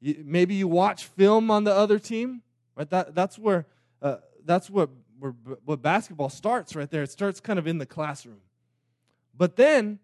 You, 0.00 0.22
maybe 0.24 0.54
you 0.54 0.68
watch 0.68 1.04
film 1.04 1.50
on 1.50 1.64
the 1.64 1.74
other 1.74 1.98
team. 1.98 2.40
Right? 2.76 2.88
That, 2.88 3.14
that's 3.14 3.38
where 3.38 3.66
uh, 4.00 4.16
that's 4.46 4.70
what 4.70 4.88
where, 5.20 5.34
what 5.64 5.82
basketball 5.82 6.28
starts 6.28 6.74
right 6.74 6.90
there. 6.90 7.02
It 7.02 7.10
starts 7.10 7.38
kind 7.40 7.58
of 7.58 7.66
in 7.66 7.78
the 7.78 7.86
classroom, 7.86 8.40
but 9.36 9.56
then 9.56 10.00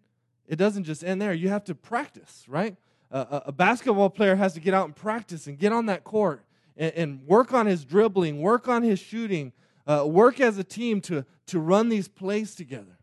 it 0.47 0.55
doesn't 0.55 0.85
just 0.85 1.03
end 1.03 1.21
there. 1.21 1.33
You 1.33 1.49
have 1.49 1.65
to 1.65 1.75
practice, 1.75 2.45
right? 2.47 2.77
Uh, 3.11 3.41
a 3.47 3.51
basketball 3.51 4.09
player 4.09 4.35
has 4.35 4.53
to 4.53 4.59
get 4.59 4.73
out 4.73 4.85
and 4.85 4.95
practice 4.95 5.47
and 5.47 5.57
get 5.57 5.73
on 5.73 5.87
that 5.87 6.03
court 6.03 6.43
and, 6.77 6.93
and 6.93 7.27
work 7.27 7.53
on 7.53 7.65
his 7.65 7.83
dribbling, 7.83 8.41
work 8.41 8.67
on 8.67 8.83
his 8.83 8.99
shooting, 8.99 9.51
uh, 9.85 10.05
work 10.05 10.39
as 10.39 10.57
a 10.57 10.63
team 10.63 11.01
to 11.01 11.25
to 11.47 11.59
run 11.59 11.89
these 11.89 12.07
plays 12.07 12.55
together. 12.55 12.97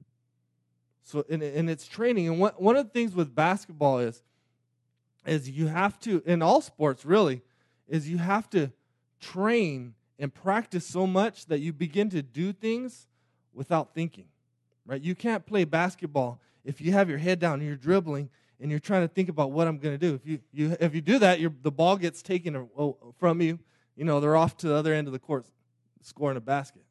So, 1.02 1.24
and, 1.28 1.42
and 1.42 1.68
it's 1.68 1.86
training. 1.86 2.28
And 2.28 2.38
one, 2.38 2.52
one 2.56 2.76
of 2.76 2.86
the 2.86 2.90
things 2.90 3.14
with 3.14 3.34
basketball 3.34 3.98
is, 3.98 4.22
is 5.26 5.50
you 5.50 5.66
have 5.66 5.98
to, 6.00 6.22
in 6.24 6.42
all 6.42 6.60
sports 6.60 7.04
really, 7.04 7.42
is 7.88 8.08
you 8.08 8.18
have 8.18 8.48
to 8.50 8.70
train 9.20 9.94
and 10.18 10.32
practice 10.32 10.86
so 10.86 11.06
much 11.06 11.46
that 11.46 11.60
you 11.60 11.72
begin 11.72 12.10
to 12.10 12.22
do 12.22 12.52
things 12.52 13.06
without 13.52 13.94
thinking, 13.94 14.26
right? 14.86 15.00
You 15.00 15.14
can't 15.14 15.44
play 15.44 15.64
basketball 15.64 16.40
if 16.64 16.80
you 16.80 16.92
have 16.92 17.08
your 17.08 17.18
head 17.18 17.38
down 17.38 17.54
and 17.54 17.66
you're 17.66 17.76
dribbling 17.76 18.30
and 18.60 18.70
you're 18.70 18.80
trying 18.80 19.02
to 19.02 19.08
think 19.08 19.28
about 19.28 19.50
what 19.50 19.66
I'm 19.66 19.78
going 19.78 19.98
to 19.98 19.98
do. 19.98 20.14
If 20.14 20.26
you, 20.26 20.38
you, 20.52 20.76
if 20.80 20.94
you 20.94 21.00
do 21.00 21.18
that, 21.18 21.40
the 21.62 21.70
ball 21.70 21.96
gets 21.96 22.22
taken 22.22 22.68
from 23.18 23.40
you. 23.40 23.58
You 23.96 24.04
know, 24.04 24.20
they're 24.20 24.36
off 24.36 24.56
to 24.58 24.68
the 24.68 24.74
other 24.74 24.92
end 24.92 25.06
of 25.06 25.12
the 25.12 25.18
court 25.18 25.46
scoring 26.02 26.36
a 26.36 26.40
basket, 26.40 26.82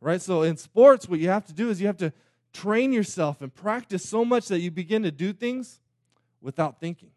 right? 0.00 0.20
So 0.20 0.42
in 0.42 0.56
sports, 0.56 1.08
what 1.08 1.20
you 1.20 1.28
have 1.28 1.44
to 1.46 1.52
do 1.52 1.70
is 1.70 1.80
you 1.80 1.86
have 1.86 1.96
to 1.98 2.12
train 2.52 2.92
yourself 2.92 3.42
and 3.42 3.54
practice 3.54 4.08
so 4.08 4.24
much 4.24 4.48
that 4.48 4.60
you 4.60 4.70
begin 4.70 5.02
to 5.02 5.10
do 5.10 5.32
things 5.32 5.80
without 6.40 6.80
thinking, 6.80 7.10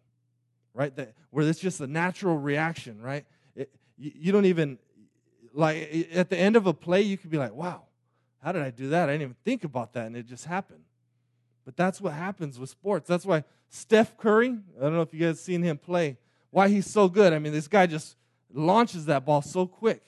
right? 0.74 0.96
That 0.96 1.14
where 1.30 1.48
it's 1.48 1.60
just 1.60 1.80
a 1.80 1.88
natural 1.88 2.38
reaction, 2.38 3.02
right? 3.02 3.26
It, 3.56 3.70
you, 3.98 4.12
you, 4.16 4.32
don't 4.32 4.46
even 4.46 4.78
like 5.54 6.08
at 6.14 6.30
the 6.30 6.38
end 6.38 6.56
of 6.56 6.68
a 6.68 6.74
play, 6.74 7.02
you 7.02 7.18
could 7.18 7.30
be 7.30 7.38
like, 7.38 7.54
"Wow, 7.54 7.84
how 8.42 8.52
did 8.52 8.62
I 8.62 8.72
do 8.72 8.90
that? 8.90 9.10
I 9.10 9.14
didn't 9.14 9.24
even 9.24 9.36
think 9.44 9.64
about 9.64 9.94
that, 9.94 10.08
and 10.08 10.16
it 10.16 10.26
just 10.26 10.46
happened." 10.46 10.84
But 11.66 11.78
that's 11.78 12.02
what 12.02 12.14
happens 12.14 12.60
with 12.60 12.70
sports. 12.70 13.08
That's 13.08 13.26
why 13.26 13.44
Steph 13.70 14.18
Curry. 14.18 14.58
I 14.78 14.82
don't 14.82 14.94
know 14.94 15.02
if 15.02 15.14
you 15.14 15.20
guys 15.20 15.40
seen 15.40 15.62
him 15.62 15.78
play. 15.78 16.18
Why 16.52 16.68
he's 16.68 16.90
so 16.90 17.08
good? 17.08 17.34
I 17.34 17.40
mean, 17.40 17.54
this 17.54 17.68
guy 17.68 17.86
just 17.86 18.16
launches 18.52 19.06
that 19.06 19.26
ball 19.26 19.42
so 19.42 19.68
quick, 19.68 20.08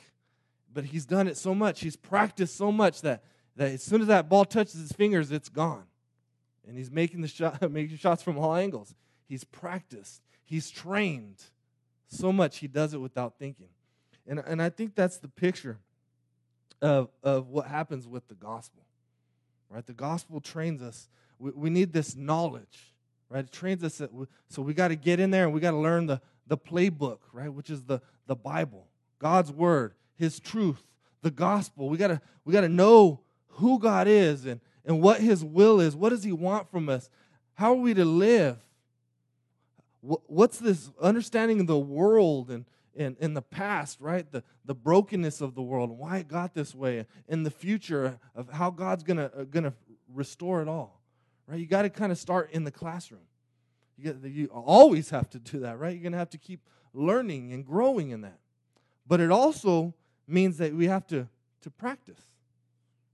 but 0.74 0.86
he's 0.86 1.06
done 1.06 1.28
it 1.28 1.38
so 1.38 1.54
much. 1.54 1.82
He's 1.82 1.96
practiced 1.96 2.56
so 2.56 2.72
much 2.72 3.02
that 3.02 3.24
that 3.56 3.72
as 3.72 3.84
soon 3.84 4.02
as 4.02 4.08
that 4.08 4.30
ball 4.30 4.46
touches 4.46 4.80
his 4.80 4.92
fingers, 4.92 5.32
it's 5.32 5.50
gone. 5.50 5.84
And 6.68 6.78
he's 6.78 6.92
making 6.92 7.22
the 7.22 7.28
shot, 7.28 7.62
making 7.72 7.98
shots 7.98 8.24
from 8.24 8.38
all 8.38 8.56
angles. 8.56 8.96
He's 9.28 9.44
practiced. 9.44 10.22
He's 10.44 10.70
trained 10.70 11.44
so 12.08 12.32
much 12.34 12.58
he 12.58 12.68
does 12.68 12.94
it 12.94 12.98
without 12.98 13.36
thinking. 13.38 13.70
And, 14.28 14.40
and 14.40 14.62
I 14.62 14.70
think 14.70 14.96
that's 14.96 15.18
the 15.18 15.28
picture 15.28 15.78
of, 16.82 17.10
of 17.24 17.48
what 17.48 17.68
happens 17.68 18.08
with 18.08 18.28
the 18.28 18.36
gospel. 18.36 18.84
Right? 19.70 19.86
The 19.86 19.94
gospel 19.94 20.42
trains 20.42 20.82
us. 20.82 21.10
We, 21.40 21.51
we 21.51 21.70
need 21.70 21.94
this 21.94 22.16
knowledge. 22.16 22.94
Right? 23.30 23.46
It 23.46 23.51
trains 23.51 23.84
us. 23.84 24.01
We, 24.12 24.25
so 24.50 24.62
we 24.62 24.74
got 24.74 24.90
to 24.90 24.96
get 24.96 25.20
in 25.20 25.32
there 25.32 25.46
and 25.46 25.54
we 25.54 25.62
got 25.62 25.72
to 25.72 25.78
learn 25.78 26.06
the, 26.06 26.22
the 26.48 26.58
playbook, 26.58 27.20
right? 27.32 27.51
Which 27.51 27.70
is 27.70 27.84
the, 27.84 28.01
the 28.28 28.36
Bible, 28.36 28.88
God's 29.20 29.51
word, 29.51 29.94
his 30.16 30.40
truth, 30.40 30.84
the 31.22 31.32
gospel. 31.32 31.90
We 31.90 31.98
gotta 31.98 32.22
we 32.46 32.54
gotta 32.54 32.70
know 32.70 33.22
who 33.48 33.80
God 33.80 34.08
is 34.08 34.46
and, 34.46 34.60
and 34.86 35.01
what 35.01 35.22
His 35.22 35.44
will 35.44 35.80
is. 35.80 35.96
What 35.96 36.10
does 36.10 36.24
He 36.24 36.32
want 36.32 36.70
from 36.70 36.90
us? 36.90 37.10
How 37.54 37.72
are 37.72 37.75
we 37.75 37.94
to 37.94 38.06
live? 38.06 38.58
What's 40.01 40.58
this 40.58 40.90
understanding 41.00 41.60
of 41.60 41.68
the 41.68 41.78
world 41.78 42.50
and, 42.50 42.66
and, 42.96 43.16
in 43.20 43.34
the 43.34 43.42
past, 43.42 44.02
right? 44.02 44.30
The, 44.32 44.44
the 44.66 44.76
brokenness 44.76 45.42
of 45.42 45.56
the 45.56 45.62
world 45.62 45.92
why 45.92 46.18
it 46.18 46.28
got 46.28 46.54
this 46.54 46.76
way, 46.76 47.06
in 47.28 47.44
the 47.44 47.52
future 47.52 48.20
of 48.36 48.50
how 48.50 48.70
God's 48.70 49.04
gonna, 49.04 49.32
uh, 49.38 49.44
gonna 49.44 49.74
restore 50.14 50.62
it 50.62 50.68
all, 50.68 51.02
right? 51.48 51.60
You 51.60 51.66
got 51.66 51.84
to 51.84 51.90
kind 51.90 52.12
of 52.12 52.18
start 52.18 52.52
in 52.52 52.64
the 52.64 52.72
classroom. 52.72 53.22
You, 53.98 54.14
get, 54.14 54.32
you 54.32 54.48
always 54.48 55.10
have 55.10 55.30
to 55.32 55.40
do 55.40 55.60
that, 55.60 55.80
right? 55.80 55.94
You're 55.94 56.04
to 56.12 56.18
have 56.18 56.30
to 56.32 56.38
keep 56.38 56.62
learning 56.94 57.54
and 57.54 57.66
growing 57.66 58.10
in 58.10 58.22
that. 58.22 58.40
But 59.08 59.20
it 59.20 59.32
also 59.32 59.94
means 60.28 60.58
that 60.58 60.74
we 60.74 60.88
have 60.88 61.08
to, 61.08 61.28
to 61.62 61.70
practice 61.70 62.22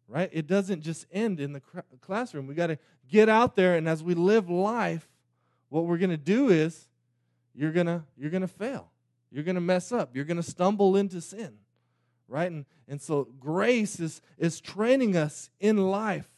right? 0.07 0.29
It 0.31 0.47
doesn't 0.47 0.81
just 0.81 1.05
end 1.11 1.39
in 1.39 1.53
the 1.53 1.59
cr- 1.59 1.79
classroom. 2.01 2.47
We 2.47 2.55
got 2.55 2.67
to 2.67 2.77
get 3.09 3.29
out 3.29 3.55
there, 3.55 3.75
and 3.75 3.87
as 3.87 4.03
we 4.03 4.13
live 4.13 4.49
life, 4.49 5.07
what 5.69 5.85
we're 5.85 5.97
to 6.11 6.17
do 6.17 6.49
is 6.49 6.87
you're 7.53 7.71
to 7.87 8.03
you're 8.17 8.31
to 8.41 8.47
fail. 8.47 8.89
You're 9.31 9.43
going 9.43 9.55
to 9.55 9.61
mess 9.61 9.91
up. 9.91 10.15
You're 10.15 10.25
going 10.25 10.37
to 10.37 10.43
stumble 10.43 10.95
into 10.95 11.21
sin, 11.21 11.53
right? 12.27 12.51
And 12.51 12.65
and 12.87 13.01
so 13.01 13.27
grace 13.39 13.99
is 13.99 14.21
is 14.37 14.61
training 14.61 15.15
us 15.15 15.49
in 15.59 15.77
life 15.77 16.29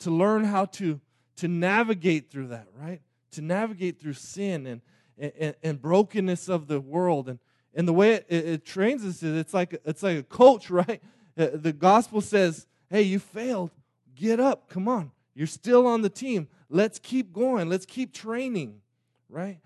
to 0.00 0.10
learn 0.10 0.44
how 0.44 0.66
to 0.66 1.00
to 1.36 1.48
navigate 1.48 2.30
through 2.30 2.48
that, 2.48 2.66
right? 2.78 3.00
To 3.32 3.42
navigate 3.42 4.00
through 4.00 4.14
sin 4.14 4.66
and 4.66 4.80
and, 5.18 5.54
and 5.62 5.82
brokenness 5.82 6.48
of 6.48 6.68
the 6.68 6.80
world 6.80 7.28
and 7.28 7.38
and 7.74 7.86
the 7.86 7.92
way 7.92 8.14
it, 8.14 8.26
it, 8.28 8.64
trains 8.64 9.04
us 9.04 9.22
is 9.22 9.36
it's 9.36 9.54
like 9.54 9.80
it's 9.84 10.02
like 10.02 10.18
a 10.18 10.22
coach, 10.22 10.70
right? 10.70 11.02
Uh, 11.36 11.48
the 11.54 11.72
gospel 11.72 12.20
says 12.20 12.66
Hey, 12.90 13.02
you 13.02 13.18
failed. 13.18 13.70
Get 14.14 14.40
up. 14.40 14.68
Come 14.68 14.88
on. 14.88 15.12
You're 15.34 15.46
still 15.46 15.86
on 15.86 16.02
the 16.02 16.08
team. 16.08 16.48
Let's 16.68 16.98
keep 16.98 17.32
going. 17.32 17.68
Let's 17.68 17.86
keep 17.86 18.12
training, 18.12 18.80
right? 19.28 19.60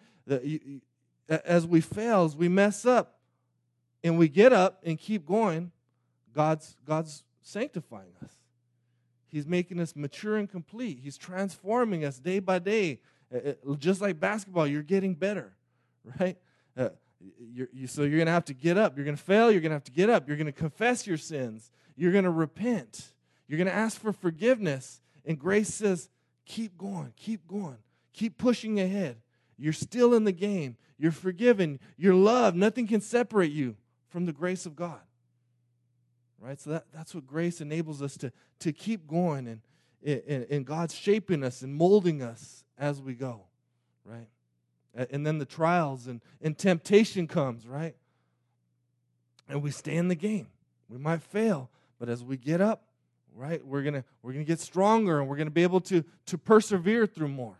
As 1.28 1.66
we 1.66 1.80
fail, 1.80 2.24
as 2.24 2.36
we 2.36 2.48
mess 2.48 2.84
up, 2.84 3.18
and 4.04 4.18
we 4.18 4.28
get 4.28 4.52
up 4.52 4.80
and 4.84 4.98
keep 4.98 5.24
going, 5.24 5.70
God's, 6.34 6.76
God's 6.84 7.22
sanctifying 7.40 8.12
us. 8.24 8.32
He's 9.28 9.46
making 9.46 9.80
us 9.80 9.96
mature 9.96 10.36
and 10.36 10.50
complete. 10.50 10.98
He's 11.02 11.16
transforming 11.16 12.04
us 12.04 12.18
day 12.18 12.38
by 12.38 12.58
day. 12.58 13.00
Just 13.78 14.00
like 14.00 14.20
basketball, 14.20 14.66
you're 14.66 14.82
getting 14.82 15.14
better, 15.14 15.54
right? 16.20 16.36
Uh, 16.76 16.90
you're, 17.38 17.68
you, 17.72 17.86
so 17.86 18.02
you're 18.02 18.18
going 18.18 18.26
to 18.26 18.32
have 18.32 18.44
to 18.46 18.54
get 18.54 18.76
up. 18.76 18.96
You're 18.96 19.04
going 19.04 19.16
to 19.16 19.22
fail. 19.22 19.50
You're 19.50 19.60
going 19.60 19.70
to 19.70 19.76
have 19.76 19.84
to 19.84 19.92
get 19.92 20.10
up. 20.10 20.28
You're 20.28 20.36
going 20.36 20.46
to 20.46 20.52
confess 20.52 21.06
your 21.06 21.16
sins. 21.16 21.70
You're 21.96 22.12
going 22.12 22.24
to 22.24 22.30
repent. 22.30 23.14
You're 23.48 23.58
going 23.58 23.68
to 23.68 23.74
ask 23.74 24.00
for 24.00 24.12
forgiveness. 24.12 25.00
And 25.24 25.38
grace 25.38 25.72
says, 25.72 26.08
keep 26.44 26.76
going, 26.76 27.12
keep 27.16 27.46
going, 27.46 27.78
keep 28.12 28.38
pushing 28.38 28.80
ahead. 28.80 29.16
You're 29.56 29.72
still 29.72 30.14
in 30.14 30.24
the 30.24 30.32
game. 30.32 30.76
You're 31.02 31.10
forgiven. 31.10 31.80
You're 31.96 32.14
loved. 32.14 32.56
Nothing 32.56 32.86
can 32.86 33.00
separate 33.00 33.50
you 33.50 33.74
from 34.10 34.24
the 34.24 34.32
grace 34.32 34.66
of 34.66 34.76
God. 34.76 35.00
Right? 36.38 36.60
So 36.60 36.70
that, 36.70 36.84
that's 36.94 37.12
what 37.12 37.26
grace 37.26 37.60
enables 37.60 38.00
us 38.00 38.16
to, 38.18 38.30
to 38.60 38.72
keep 38.72 39.08
going 39.08 39.48
and, 39.48 39.60
and, 40.28 40.46
and 40.48 40.64
God's 40.64 40.94
shaping 40.94 41.42
us 41.42 41.62
and 41.62 41.74
molding 41.74 42.22
us 42.22 42.62
as 42.78 43.02
we 43.02 43.14
go. 43.14 43.40
Right? 44.04 44.28
And 45.10 45.26
then 45.26 45.38
the 45.38 45.44
trials 45.44 46.06
and, 46.06 46.20
and 46.40 46.56
temptation 46.56 47.26
comes, 47.26 47.66
right? 47.66 47.96
And 49.48 49.60
we 49.60 49.72
stay 49.72 49.96
in 49.96 50.06
the 50.06 50.14
game. 50.14 50.46
We 50.88 50.98
might 50.98 51.22
fail, 51.22 51.68
but 51.98 52.08
as 52.08 52.22
we 52.22 52.36
get 52.36 52.60
up, 52.60 52.84
right, 53.34 53.66
we're 53.66 53.82
gonna 53.82 54.04
we're 54.22 54.34
gonna 54.34 54.44
get 54.44 54.60
stronger 54.60 55.18
and 55.18 55.28
we're 55.28 55.36
gonna 55.36 55.50
be 55.50 55.62
able 55.62 55.80
to 55.80 56.04
to 56.26 56.38
persevere 56.38 57.06
through 57.06 57.28
more. 57.28 57.56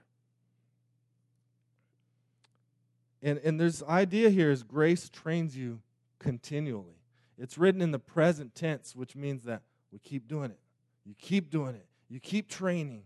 And 3.23 3.39
and 3.39 3.61
there's 3.61 3.83
idea 3.85 4.31
here 4.31 4.51
is 4.51 4.63
grace 4.63 5.09
trains 5.09 5.57
you 5.57 5.81
continually. 6.19 6.97
It's 7.39 7.59
written 7.59 7.81
in 7.81 7.91
the 7.91 7.99
present 7.99 8.55
tense, 8.55 8.95
which 8.95 9.17
means 9.17 9.45
that 9.45 9.63
we 9.93 9.99
keep 9.99 10.29
doing 10.29 10.51
it. 10.51 10.59
You 11.05 11.15
keep 11.19 11.51
doing 11.51 11.75
it. 11.75 11.87
You 12.09 12.21
keep 12.21 12.49
training. 12.49 13.03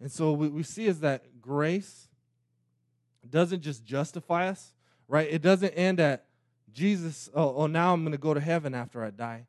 And 0.00 0.10
so 0.10 0.32
what 0.32 0.52
we 0.52 0.62
see 0.62 0.86
is 0.86 1.00
that 1.00 1.40
grace 1.40 2.08
doesn't 3.28 3.62
just 3.62 3.84
justify 3.84 4.48
us, 4.48 4.72
right? 5.08 5.26
It 5.30 5.42
doesn't 5.42 5.70
end 5.70 6.00
at 6.00 6.26
Jesus, 6.72 7.30
oh, 7.34 7.54
oh 7.56 7.66
now 7.66 7.92
I'm 7.92 8.02
going 8.02 8.12
to 8.12 8.18
go 8.18 8.34
to 8.34 8.40
heaven 8.40 8.74
after 8.74 9.02
I 9.02 9.10
die, 9.10 9.46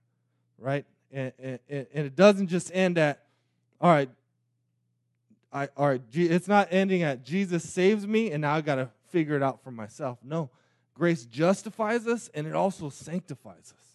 right? 0.58 0.86
And, 1.12 1.34
and, 1.40 1.60
and 1.70 1.88
it 2.06 2.16
doesn't 2.16 2.48
just 2.48 2.72
end 2.74 2.98
at, 2.98 3.24
all 3.82 3.92
right, 3.92 4.10
I, 5.52 5.70
all 5.76 5.88
right, 5.88 6.02
it's 6.12 6.48
not 6.48 6.70
ending 6.72 7.04
at 7.04 7.24
Jesus 7.24 7.70
saves 7.70 8.06
me 8.06 8.32
and 8.32 8.42
now 8.42 8.56
I 8.56 8.62
got 8.62 8.76
to 8.76 8.90
figure 9.16 9.38
it 9.38 9.42
out 9.42 9.64
for 9.64 9.72
myself. 9.72 10.18
No, 10.26 10.50
grace 10.94 11.26
justifies 11.26 12.06
us 12.06 12.30
and 12.34 12.46
it 12.46 12.54
also 12.54 12.90
sanctifies 12.90 13.74
us, 13.74 13.86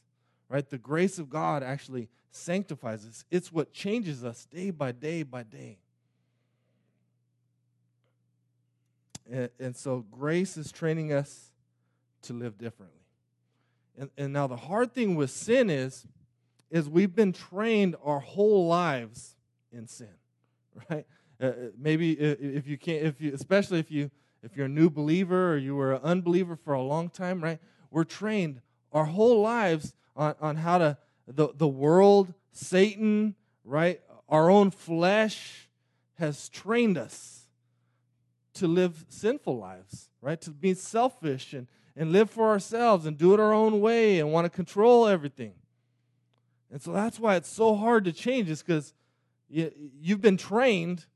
right? 0.48 0.66
The 0.66 0.78
grace 0.78 1.18
of 1.18 1.28
God 1.28 1.62
actually 1.62 2.08
sanctifies 2.30 3.04
us. 3.04 3.26
It's 3.30 3.52
what 3.52 3.70
changes 3.70 4.24
us 4.24 4.46
day 4.46 4.70
by 4.70 4.92
day 4.92 5.22
by 5.22 5.42
day. 5.42 5.76
And, 9.58 9.76
so 9.76 10.06
grace 10.10 10.56
is 10.56 10.72
training 10.72 11.12
us 11.12 11.50
to 12.22 12.32
live 12.32 12.56
differently. 12.56 13.04
And, 13.98 14.08
and 14.16 14.32
now 14.32 14.46
the 14.46 14.56
hard 14.56 14.94
thing 14.94 15.16
with 15.16 15.30
sin 15.30 15.68
is, 15.68 16.06
is 16.70 16.88
we've 16.88 17.14
been 17.14 17.34
trained 17.34 17.94
our 18.02 18.20
whole 18.20 18.66
lives 18.66 19.36
in 19.70 19.86
sin, 19.86 20.14
right? 20.90 21.06
Uh, 21.38 21.44
uh 21.44 21.52
maybe 21.78 22.12
if 22.12 22.66
you 22.66 22.78
can't, 22.78 23.04
if 23.04 23.20
you, 23.20 23.34
especially 23.34 23.80
if 23.80 23.90
you, 23.90 24.10
if 24.42 24.56
you're 24.56 24.66
a 24.66 24.68
new 24.70 24.90
believer 24.90 25.52
or 25.52 25.56
you 25.56 25.76
were 25.76 25.92
an 25.92 26.02
unbeliever 26.02 26.56
for 26.56 26.72
a 26.72 26.82
long 26.82 27.08
time, 27.08 27.42
right? 27.42 27.58
We're 27.90 28.04
trained 28.04 28.60
our 28.92 29.04
whole 29.04 29.40
lives 29.40 29.94
on, 30.16 30.34
on 30.40 30.56
how 30.56 30.78
to, 30.78 30.98
the, 31.26 31.48
the 31.54 31.68
world, 31.68 32.34
Satan, 32.52 33.34
right? 33.64 34.00
Our 34.28 34.50
own 34.50 34.70
flesh 34.70 35.68
has 36.18 36.48
trained 36.48 36.98
us 36.98 37.46
to 38.54 38.66
live 38.66 39.04
sinful 39.08 39.58
lives, 39.58 40.10
right? 40.20 40.40
To 40.42 40.50
be 40.50 40.74
selfish 40.74 41.52
and, 41.52 41.66
and 41.96 42.12
live 42.12 42.30
for 42.30 42.48
ourselves 42.48 43.06
and 43.06 43.16
do 43.16 43.32
it 43.34 43.40
our 43.40 43.52
own 43.52 43.80
way 43.80 44.18
and 44.18 44.32
want 44.32 44.44
to 44.44 44.50
control 44.50 45.06
everything. 45.06 45.54
And 46.70 46.80
so 46.80 46.92
that's 46.92 47.18
why 47.18 47.36
it's 47.36 47.48
so 47.48 47.74
hard 47.74 48.04
to 48.04 48.12
change, 48.12 48.48
is 48.48 48.62
because 48.62 48.94
you, 49.48 49.72
you've 50.00 50.20
been 50.20 50.36
trained 50.36 51.06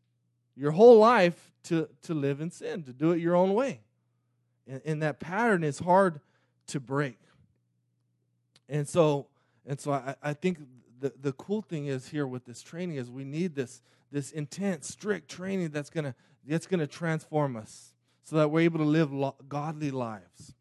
your 0.57 0.71
whole 0.73 0.99
life 0.99 1.53
to, 1.65 1.89
to 2.03 2.15
live 2.15 2.41
in 2.41 2.51
sin, 2.51 2.83
to 2.85 2.93
do 2.93 3.13
it 3.13 3.21
your 3.21 3.35
own 3.35 3.55
way. 3.55 3.81
And, 4.67 4.81
and 4.85 5.03
that 5.03 5.21
pattern 5.21 5.65
is 5.65 5.79
hard 5.79 6.21
to 6.69 6.81
break. 6.81 7.19
And 8.69 8.89
so, 8.89 9.27
and 9.67 9.79
so 9.79 9.93
I, 9.93 10.15
I 10.23 10.33
think 10.33 10.59
the, 11.01 11.13
the 11.21 11.33
cool 11.33 11.63
thing 11.63 11.87
is 11.87 12.09
here 12.09 12.27
with 12.27 12.45
this 12.45 12.63
training 12.63 12.97
is 12.97 13.11
we 13.11 13.25
need 13.25 13.55
this, 13.55 13.83
this 14.11 14.31
intense, 14.31 14.89
strict 14.89 15.31
training 15.31 15.71
that's 15.71 15.91
gonna 15.91 16.15
that's 16.47 16.67
gonna 16.67 16.87
transform 16.87 17.57
us 17.57 17.95
so 18.23 18.37
that 18.37 18.51
we're 18.51 18.61
able 18.61 18.79
to 18.79 18.85
live 18.85 19.13
lo- 19.13 19.37
godly 19.49 19.91
lives. 19.91 20.55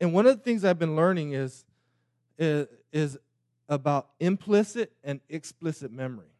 And 0.00 0.12
one 0.12 0.26
of 0.26 0.36
the 0.36 0.42
things 0.42 0.64
I've 0.64 0.78
been 0.78 0.96
learning 0.96 1.32
is, 1.32 1.64
is, 2.38 2.66
is 2.92 3.18
about 3.68 4.08
implicit 4.18 4.92
and 5.04 5.20
explicit 5.28 5.92
memory. 5.92 6.32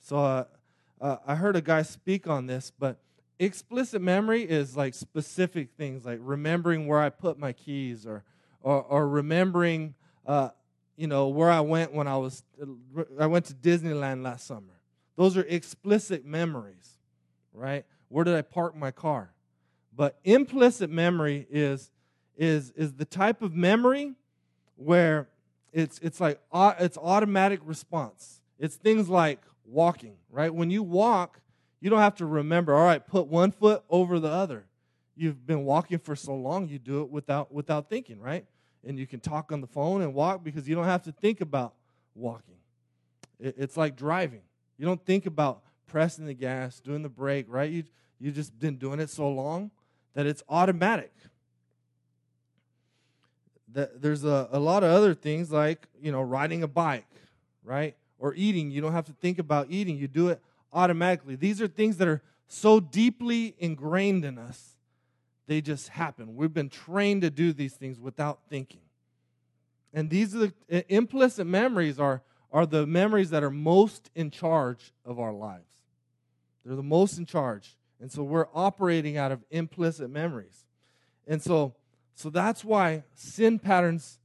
So 0.00 0.18
uh, 0.18 0.44
uh, 1.02 1.16
I 1.26 1.34
heard 1.34 1.56
a 1.56 1.60
guy 1.60 1.82
speak 1.82 2.28
on 2.28 2.46
this, 2.46 2.72
but 2.78 2.98
explicit 3.40 4.00
memory 4.00 4.44
is 4.44 4.76
like 4.76 4.94
specific 4.94 5.70
things, 5.76 6.06
like 6.06 6.20
remembering 6.22 6.86
where 6.86 7.00
I 7.00 7.10
put 7.10 7.38
my 7.38 7.52
keys 7.52 8.06
or 8.06 8.22
or, 8.60 8.82
or 8.82 9.08
remembering, 9.08 9.94
uh, 10.24 10.50
you 10.96 11.08
know, 11.08 11.26
where 11.26 11.50
I 11.50 11.60
went 11.60 11.92
when 11.92 12.06
I 12.06 12.16
was 12.16 12.44
I 13.18 13.26
went 13.26 13.46
to 13.46 13.54
Disneyland 13.54 14.22
last 14.22 14.46
summer. 14.46 14.80
Those 15.16 15.36
are 15.36 15.42
explicit 15.42 16.24
memories, 16.24 16.98
right? 17.52 17.84
Where 18.08 18.24
did 18.24 18.36
I 18.36 18.42
park 18.42 18.76
my 18.76 18.92
car? 18.92 19.34
But 19.94 20.20
implicit 20.22 20.88
memory 20.88 21.48
is 21.50 21.90
is 22.36 22.70
is 22.76 22.92
the 22.92 23.04
type 23.04 23.42
of 23.42 23.54
memory 23.54 24.12
where 24.76 25.28
it's 25.72 25.98
it's 25.98 26.20
like 26.20 26.40
it's 26.54 26.96
automatic 26.96 27.60
response. 27.64 28.40
It's 28.60 28.76
things 28.76 29.08
like 29.08 29.40
walking, 29.64 30.16
right? 30.30 30.52
When 30.54 30.70
you 30.70 30.82
walk, 30.82 31.40
you 31.80 31.90
don't 31.90 32.00
have 32.00 32.16
to 32.16 32.26
remember, 32.26 32.74
all 32.74 32.84
right, 32.84 33.04
put 33.04 33.26
one 33.26 33.50
foot 33.50 33.82
over 33.90 34.18
the 34.18 34.28
other. 34.28 34.66
You've 35.16 35.46
been 35.46 35.64
walking 35.64 35.98
for 35.98 36.16
so 36.16 36.34
long, 36.34 36.68
you 36.68 36.78
do 36.78 37.02
it 37.02 37.10
without 37.10 37.52
without 37.52 37.90
thinking, 37.90 38.20
right? 38.20 38.46
And 38.84 38.98
you 38.98 39.06
can 39.06 39.20
talk 39.20 39.52
on 39.52 39.60
the 39.60 39.66
phone 39.66 40.02
and 40.02 40.14
walk 40.14 40.42
because 40.42 40.68
you 40.68 40.74
don't 40.74 40.84
have 40.84 41.02
to 41.02 41.12
think 41.12 41.40
about 41.40 41.74
walking. 42.14 42.56
It, 43.38 43.54
it's 43.58 43.76
like 43.76 43.96
driving. 43.96 44.42
You 44.78 44.86
don't 44.86 45.04
think 45.04 45.26
about 45.26 45.62
pressing 45.86 46.26
the 46.26 46.34
gas, 46.34 46.80
doing 46.80 47.02
the 47.02 47.08
brake, 47.08 47.46
right? 47.48 47.70
You 47.70 47.84
you've 48.18 48.34
just 48.34 48.58
been 48.58 48.76
doing 48.76 49.00
it 49.00 49.10
so 49.10 49.28
long 49.28 49.70
that 50.14 50.26
it's 50.26 50.42
automatic 50.48 51.12
that 53.72 54.02
there's 54.02 54.24
a, 54.24 54.48
a 54.52 54.58
lot 54.58 54.82
of 54.82 54.90
other 54.90 55.14
things 55.14 55.50
like 55.50 55.86
you 56.00 56.12
know 56.12 56.22
riding 56.22 56.62
a 56.62 56.68
bike 56.68 57.06
right 57.64 57.96
or 58.22 58.32
eating. 58.36 58.70
You 58.70 58.80
don't 58.80 58.92
have 58.92 59.06
to 59.06 59.12
think 59.12 59.40
about 59.40 59.66
eating. 59.68 59.98
You 59.98 60.06
do 60.06 60.28
it 60.28 60.40
automatically. 60.72 61.34
These 61.34 61.60
are 61.60 61.66
things 61.66 61.96
that 61.96 62.06
are 62.06 62.22
so 62.46 62.78
deeply 62.78 63.54
ingrained 63.58 64.24
in 64.24 64.38
us 64.38 64.76
they 65.48 65.60
just 65.60 65.88
happen. 65.88 66.36
We've 66.36 66.54
been 66.54 66.68
trained 66.68 67.22
to 67.22 67.30
do 67.30 67.52
these 67.52 67.74
things 67.74 67.98
without 67.98 68.38
thinking. 68.48 68.80
And 69.92 70.08
these 70.08 70.34
are 70.34 70.52
the 70.68 70.94
implicit 70.94 71.46
memories 71.46 71.98
are 71.98 72.22
are 72.52 72.64
the 72.64 72.86
memories 72.86 73.30
that 73.30 73.42
are 73.42 73.50
most 73.50 74.10
in 74.14 74.30
charge 74.30 74.92
of 75.04 75.18
our 75.18 75.32
lives. 75.32 75.70
They're 76.64 76.76
the 76.76 76.82
most 76.82 77.18
in 77.18 77.26
charge. 77.26 77.76
And 78.00 78.10
so 78.10 78.22
we're 78.22 78.46
operating 78.54 79.16
out 79.16 79.32
of 79.32 79.42
implicit 79.50 80.10
memories. 80.10 80.64
And 81.26 81.42
so 81.42 81.74
so 82.14 82.30
that's 82.30 82.64
why 82.64 83.02
sin 83.14 83.58
patterns 83.58 84.20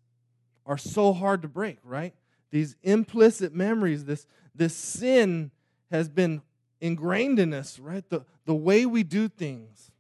are 0.66 0.78
so 0.78 1.14
hard 1.14 1.42
to 1.42 1.48
break, 1.48 1.80
right? 1.84 2.14
These 2.52 2.76
implicit 2.84 3.54
memories, 3.54 4.06
this, 4.06 4.26
this 4.56 4.76
sin 4.76 5.52
has 5.92 6.10
been 6.10 6.42
ingrained 6.80 7.40
in 7.40 7.54
us, 7.54 7.80
right? 7.80 8.08
The, 8.10 8.24
the 8.46 8.56
way 8.56 8.86
we 8.86 9.04
do 9.04 9.28
things 9.28 9.92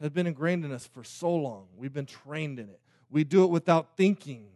has 0.00 0.10
been 0.10 0.26
ingrained 0.26 0.64
in 0.64 0.72
us 0.72 0.86
for 0.86 1.04
so 1.04 1.34
long. 1.34 1.66
We've 1.76 1.92
been 1.92 2.06
trained 2.06 2.58
in 2.58 2.68
it. 2.68 2.80
We 3.10 3.24
do 3.24 3.44
it 3.44 3.50
without 3.50 3.96
thinking. 3.96 4.46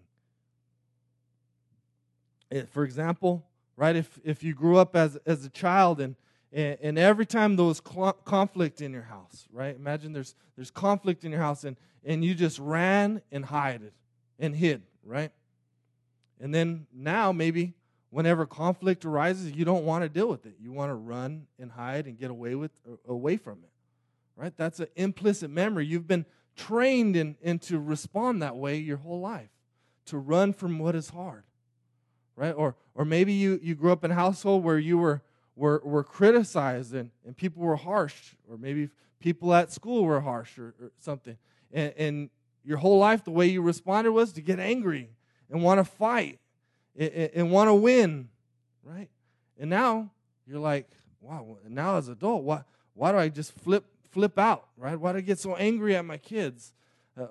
Eh, 2.51 2.63
for 2.71 2.85
example, 2.85 3.45
right, 3.77 3.95
if, 3.95 4.19
if 4.25 4.43
you 4.43 4.55
grew 4.55 4.79
up 4.79 4.97
as, 4.97 5.17
as 5.27 5.45
a 5.45 5.51
child 5.51 6.01
and, 6.01 6.17
and, 6.53 6.79
and 6.83 6.99
every 6.99 7.27
time 7.27 7.57
there 7.57 7.67
was 7.67 7.81
cl- 7.87 8.15
conflict 8.25 8.81
in 8.81 8.93
your 8.93 9.03
house, 9.03 9.47
right? 9.53 9.77
Imagine 9.77 10.13
there's, 10.13 10.35
there's 10.57 10.71
conflict 10.71 11.25
in 11.25 11.31
your 11.31 11.41
house 11.41 11.65
and, 11.65 11.77
and 12.05 12.25
you 12.25 12.35
just 12.35 12.59
ran 12.59 13.23
and 13.31 13.47
hid 13.47 13.83
it 13.83 13.93
and 14.39 14.57
hid, 14.57 14.83
right? 15.05 15.31
And 16.41 16.55
then 16.55 16.87
now 16.93 17.33
maybe 17.33 17.75
whenever 18.11 18.47
conflict 18.47 19.05
arises, 19.05 19.53
you 19.53 19.65
don't 19.65 19.85
want 19.85 20.03
to 20.03 20.09
deal 20.09 20.29
with 20.29 20.47
it. 20.47 20.55
You 20.61 20.73
want 20.73 20.91
to 20.91 20.95
run 20.95 21.47
and 21.59 21.71
hide 21.71 22.07
and 22.07 22.19
get 22.19 22.31
away 22.31 22.55
with 22.55 22.73
away 23.07 23.37
from 23.37 23.59
it. 23.65 23.71
Right? 24.37 24.53
That's 24.57 24.81
an 24.81 24.87
implicit 24.97 25.51
memory. 25.51 25.87
You've 25.87 26.07
been 26.07 26.27
trained 26.57 27.17
in, 27.17 27.37
in 27.43 27.59
to 27.61 27.79
respond 27.79 28.43
that 28.43 28.57
way 28.57 28.77
your 28.77 28.99
whole 28.99 29.21
life. 29.21 29.51
To 30.07 30.19
run 30.19 30.53
from 30.53 30.79
what 30.79 30.95
is 30.95 31.11
hard. 31.11 31.45
Right? 32.37 32.53
Or 32.53 32.77
or 32.95 33.05
maybe 33.05 33.33
you, 33.33 33.59
you 33.63 33.75
grew 33.75 33.93
up 33.93 34.05
in 34.05 34.11
a 34.11 34.15
household 34.15 34.65
where 34.65 34.79
you 34.79 34.99
were 34.99 35.23
were, 35.57 35.83
were 35.85 36.05
criticized 36.05 36.95
and, 36.95 37.11
and 37.27 37.37
people 37.37 37.63
were 37.63 37.75
harsh, 37.75 38.35
or 38.49 38.57
maybe 38.57 38.91
people 39.19 39.53
at 39.53 39.73
school 39.73 40.05
were 40.05 40.21
harsh 40.21 40.57
or, 40.57 40.73
or 40.81 40.93
something 41.01 41.37
and, 41.73 41.93
and 41.97 42.31
your 42.65 42.79
whole 42.79 42.99
life 42.99 43.25
the 43.25 43.31
way 43.31 43.47
you 43.47 43.63
responded 43.63 44.13
was 44.13 44.33
to 44.33 44.41
get 44.41 44.59
angry 44.59 45.11
and 45.51 45.63
want 45.63 45.79
to 45.79 45.85
fight 45.85 46.39
and, 46.97 47.31
and 47.35 47.51
want 47.51 47.69
to 47.69 47.75
win, 47.75 48.29
right? 48.83 49.09
And 49.59 49.71
now 49.71 50.11
you're 50.47 50.61
like, 50.61 50.89
wow, 51.21 51.59
now 51.69 51.97
as 51.97 52.09
an 52.09 52.15
adult, 52.15 52.43
why, 52.43 52.63
why 52.95 53.13
do 53.13 53.19
I 53.19 53.29
just 53.29 53.53
flip 53.53 53.85
flip 54.11 54.39
out, 54.39 54.67
right? 54.77 54.99
Why 54.99 55.13
do 55.13 55.19
I 55.19 55.21
get 55.21 55.39
so 55.39 55.55
angry 55.57 55.95
at 55.95 56.05
my 56.05 56.17
kids 56.17 56.73
uh, 57.19 57.27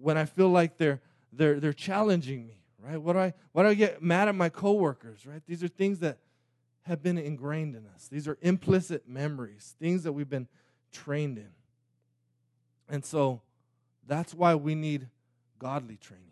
when 0.00 0.16
I 0.16 0.24
feel 0.24 0.48
like 0.48 0.78
they're 0.78 1.00
they're 1.32 1.60
they're 1.60 1.72
challenging 1.72 2.46
me, 2.46 2.62
right? 2.78 3.00
What 3.00 3.14
do 3.14 3.18
I 3.20 3.34
why 3.52 3.62
do 3.62 3.68
I 3.68 3.74
get 3.74 4.02
mad 4.02 4.28
at 4.28 4.34
my 4.34 4.48
coworkers, 4.48 5.26
right? 5.26 5.42
These 5.46 5.62
are 5.62 5.68
things 5.68 5.98
that 6.00 6.18
have 6.82 7.02
been 7.02 7.18
ingrained 7.18 7.76
in 7.76 7.86
us. 7.94 8.08
These 8.08 8.26
are 8.26 8.38
implicit 8.42 9.08
memories, 9.08 9.74
things 9.78 10.02
that 10.02 10.12
we've 10.12 10.28
been 10.28 10.48
trained 10.90 11.38
in. 11.38 11.50
And 12.88 13.04
so 13.04 13.40
that's 14.06 14.34
why 14.34 14.54
we 14.54 14.74
need 14.74 15.08
godly 15.58 15.96
training? 15.96 16.31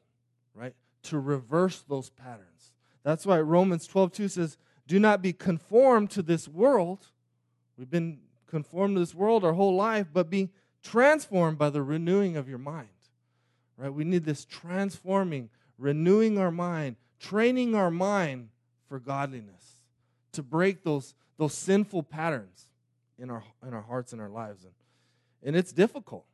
To 1.04 1.18
reverse 1.18 1.82
those 1.88 2.10
patterns. 2.10 2.72
That's 3.02 3.24
why 3.24 3.40
Romans 3.40 3.86
12 3.86 4.12
2 4.12 4.28
says, 4.28 4.58
Do 4.86 4.98
not 4.98 5.22
be 5.22 5.32
conformed 5.32 6.10
to 6.10 6.22
this 6.22 6.46
world. 6.46 7.06
We've 7.78 7.90
been 7.90 8.18
conformed 8.46 8.96
to 8.96 9.00
this 9.00 9.14
world 9.14 9.44
our 9.44 9.54
whole 9.54 9.74
life, 9.74 10.08
but 10.12 10.28
be 10.28 10.50
transformed 10.82 11.58
by 11.58 11.70
the 11.70 11.82
renewing 11.82 12.36
of 12.36 12.48
your 12.48 12.58
mind. 12.58 12.88
Right? 13.76 13.92
We 13.92 14.04
need 14.04 14.24
this 14.24 14.44
transforming, 14.44 15.48
renewing 15.78 16.36
our 16.36 16.50
mind, 16.50 16.96
training 17.18 17.74
our 17.74 17.90
mind 17.90 18.50
for 18.88 18.98
godliness, 18.98 19.80
to 20.32 20.42
break 20.42 20.84
those, 20.84 21.14
those 21.38 21.54
sinful 21.54 22.02
patterns 22.02 22.66
in 23.18 23.30
our, 23.30 23.42
in 23.66 23.72
our 23.72 23.82
hearts 23.82 24.12
and 24.12 24.20
our 24.20 24.28
lives. 24.28 24.64
And, 24.64 24.72
and 25.42 25.56
it's 25.56 25.72
difficult. 25.72 26.26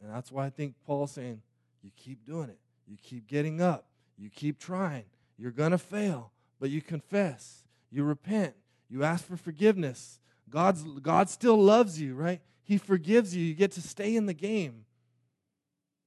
And 0.00 0.12
that's 0.12 0.30
why 0.30 0.46
I 0.46 0.50
think 0.50 0.74
Paul's 0.86 1.12
saying, 1.12 1.40
you 1.82 1.90
keep 1.96 2.24
doing 2.26 2.50
it. 2.50 2.58
You 2.86 2.96
keep 3.02 3.26
getting 3.26 3.60
up. 3.60 3.86
You 4.18 4.30
keep 4.30 4.58
trying. 4.58 5.04
You're 5.38 5.50
going 5.50 5.72
to 5.72 5.78
fail, 5.78 6.32
but 6.60 6.70
you 6.70 6.80
confess. 6.80 7.64
You 7.90 8.04
repent. 8.04 8.54
You 8.88 9.04
ask 9.04 9.26
for 9.26 9.36
forgiveness. 9.36 10.20
God's, 10.48 10.82
God 11.00 11.28
still 11.28 11.56
loves 11.56 12.00
you, 12.00 12.14
right? 12.14 12.40
He 12.62 12.78
forgives 12.78 13.34
you. 13.34 13.44
You 13.44 13.54
get 13.54 13.72
to 13.72 13.82
stay 13.82 14.14
in 14.16 14.26
the 14.26 14.34
game. 14.34 14.84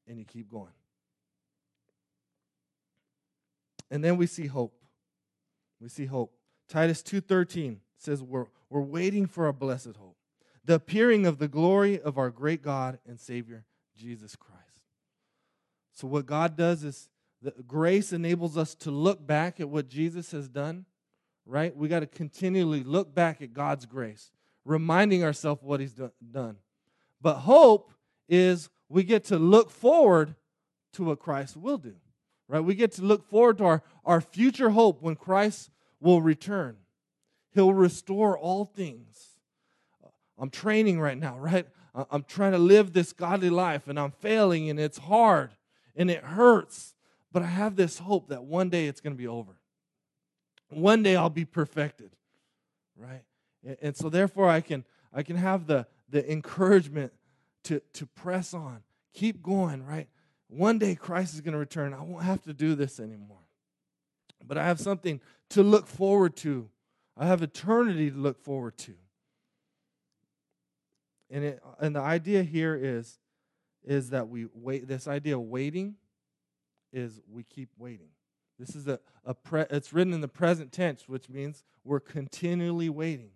And 0.07 0.17
you 0.17 0.25
keep 0.25 0.49
going. 0.49 0.71
And 3.91 4.03
then 4.03 4.17
we 4.17 4.25
see 4.25 4.47
hope. 4.47 4.73
We 5.81 5.89
see 5.89 6.05
hope. 6.05 6.33
Titus 6.67 7.01
2:13 7.01 7.77
says 7.97 8.21
we're, 8.21 8.47
we're 8.69 8.81
waiting 8.81 9.25
for 9.25 9.47
a 9.47 9.53
blessed 9.53 9.95
hope, 9.97 10.17
the 10.65 10.75
appearing 10.75 11.25
of 11.25 11.37
the 11.37 11.47
glory 11.47 11.99
of 11.99 12.17
our 12.17 12.29
great 12.29 12.61
God 12.61 12.99
and 13.07 13.19
Savior, 13.19 13.65
Jesus 13.95 14.35
Christ. 14.35 14.61
So 15.93 16.07
what 16.07 16.25
God 16.25 16.55
does 16.55 16.83
is 16.83 17.09
grace 17.65 18.13
enables 18.13 18.57
us 18.57 18.75
to 18.75 18.91
look 18.91 19.25
back 19.25 19.59
at 19.59 19.69
what 19.69 19.87
Jesus 19.87 20.31
has 20.31 20.47
done, 20.47 20.85
right? 21.45 21.75
We 21.75 21.87
got 21.87 21.99
to 22.01 22.07
continually 22.07 22.83
look 22.83 23.13
back 23.13 23.41
at 23.41 23.53
God's 23.53 23.85
grace, 23.85 24.31
reminding 24.65 25.23
ourselves 25.23 25.61
what 25.63 25.79
he's 25.79 25.93
do- 25.93 26.11
done. 26.31 26.57
But 27.21 27.35
hope 27.35 27.91
is 28.27 28.69
we 28.89 29.03
get 29.03 29.25
to 29.25 29.37
look 29.37 29.69
forward 29.69 30.35
to 30.93 31.03
what 31.03 31.19
Christ 31.19 31.55
will 31.55 31.77
do 31.77 31.95
right? 32.47 32.59
We 32.59 32.75
get 32.75 32.93
to 32.93 33.01
look 33.01 33.29
forward 33.29 33.57
to 33.59 33.65
our, 33.65 33.83
our 34.05 34.21
future 34.21 34.69
hope 34.71 35.01
when 35.01 35.15
Christ 35.15 35.69
will 35.99 36.21
return. 36.21 36.77
He'll 37.53 37.73
restore 37.73 38.37
all 38.37 38.65
things. 38.65 39.37
I'm 40.37 40.49
training 40.49 40.99
right 40.99 41.17
now, 41.17 41.37
right? 41.39 41.67
I'm 42.11 42.23
trying 42.23 42.51
to 42.51 42.59
live 42.59 42.93
this 42.93 43.11
godly 43.11 43.49
life 43.49 43.87
and 43.87 43.99
I'm 43.99 44.11
failing 44.11 44.69
and 44.69 44.79
it's 44.79 44.99
hard 44.99 45.51
and 45.95 46.11
it 46.11 46.23
hurts. 46.23 46.93
But 47.37 47.43
I 47.43 47.49
have 47.49 47.75
this 47.75 47.99
hope 47.99 48.29
that 48.29 48.45
one 48.45 48.71
day 48.71 48.87
it's 48.87 48.99
going 48.99 49.13
to 49.13 49.17
be 49.17 49.27
over. 49.27 49.51
One 50.71 51.03
day 51.03 51.15
I'll 51.15 51.29
be 51.29 51.45
perfected, 51.45 52.15
right? 52.95 53.21
And 53.79 53.95
so 53.95 54.09
therefore 54.09 54.49
I 54.49 54.59
can 54.59 54.83
I 55.13 55.21
can 55.21 55.35
have 55.35 55.67
the 55.67 55.85
the 56.09 56.31
encouragement 56.31 57.13
to 57.65 57.79
to 57.93 58.07
press 58.07 58.55
on, 58.55 58.81
keep 59.13 59.43
going, 59.43 59.85
right? 59.85 60.07
One 60.47 60.79
day 60.79 60.95
Christ 60.95 61.35
is 61.35 61.41
going 61.41 61.51
to 61.51 61.59
return. 61.59 61.93
I 61.93 62.01
won't 62.01 62.23
have 62.23 62.41
to 62.45 62.53
do 62.53 62.73
this 62.73 62.99
anymore. 62.99 63.45
But 64.43 64.57
I 64.57 64.65
have 64.65 64.79
something 64.79 65.21
to 65.51 65.61
look 65.61 65.85
forward 65.85 66.35
to. 66.37 66.67
I 67.15 67.27
have 67.27 67.43
eternity 67.43 68.09
to 68.09 68.17
look 68.17 68.43
forward 68.43 68.79
to. 68.79 68.95
And, 71.29 71.43
it, 71.43 71.63
and 71.79 71.95
the 71.95 72.01
idea 72.01 72.41
here 72.41 72.75
is, 72.75 73.19
is 73.83 74.09
that 74.09 74.27
we 74.27 74.47
wait. 74.55 74.87
This 74.87 75.07
idea 75.07 75.37
of 75.37 75.43
waiting 75.43 75.97
is 76.91 77.21
we 77.29 77.43
keep 77.43 77.69
waiting. 77.77 78.09
This 78.59 78.75
is 78.75 78.87
a, 78.87 78.99
a 79.23 79.33
pre, 79.33 79.65
it's 79.69 79.93
written 79.93 80.13
in 80.13 80.21
the 80.21 80.27
present 80.27 80.71
tense, 80.71 81.07
which 81.07 81.29
means 81.29 81.63
we're 81.83 81.99
continually 81.99 82.89
waiting. 82.89 83.31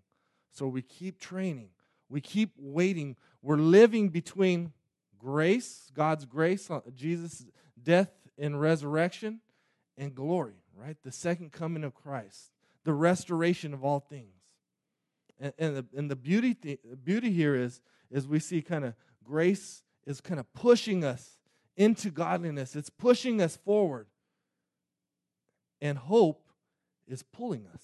So 0.52 0.68
we 0.68 0.82
keep 0.82 1.20
training. 1.20 1.70
We 2.10 2.22
keep 2.22 2.54
waiting. 2.58 3.16
We're 3.42 3.58
living 3.58 4.10
between 4.10 4.74
grace, 5.18 5.92
God's 5.94 6.26
grace, 6.26 6.70
uh, 6.70 6.82
Jesus' 6.96 7.46
death 7.82 8.10
and 8.38 8.60
resurrection, 8.60 9.42
and 9.98 10.16
glory, 10.16 10.56
right? 10.76 10.98
The 11.04 11.12
second 11.12 11.52
coming 11.52 11.84
of 11.84 11.94
Christ, 11.94 12.52
the 12.84 12.94
restoration 12.94 13.74
of 13.74 13.84
all 13.84 14.00
things. 14.00 14.34
And, 15.40 15.54
and 15.58 15.78
the, 15.78 15.86
and 15.96 16.12
the 16.12 16.16
beauty, 16.16 16.56
th- 16.56 16.80
beauty 17.04 17.32
here 17.32 17.56
is, 17.56 17.82
is 18.10 18.28
we 18.28 18.40
see 18.40 18.62
kind 18.62 18.84
of 18.84 18.96
grace 19.24 19.84
is 20.06 20.20
kind 20.20 20.40
of 20.40 20.52
pushing 20.54 21.04
us 21.04 21.38
into 21.82 22.12
godliness, 22.12 22.76
it's 22.76 22.89
pushing 22.89 23.41
us 23.41 23.58
forward. 23.58 24.08
And 25.82 25.98
hope 25.98 26.48
is 27.08 27.24
pulling 27.24 27.65
us, 27.74 27.82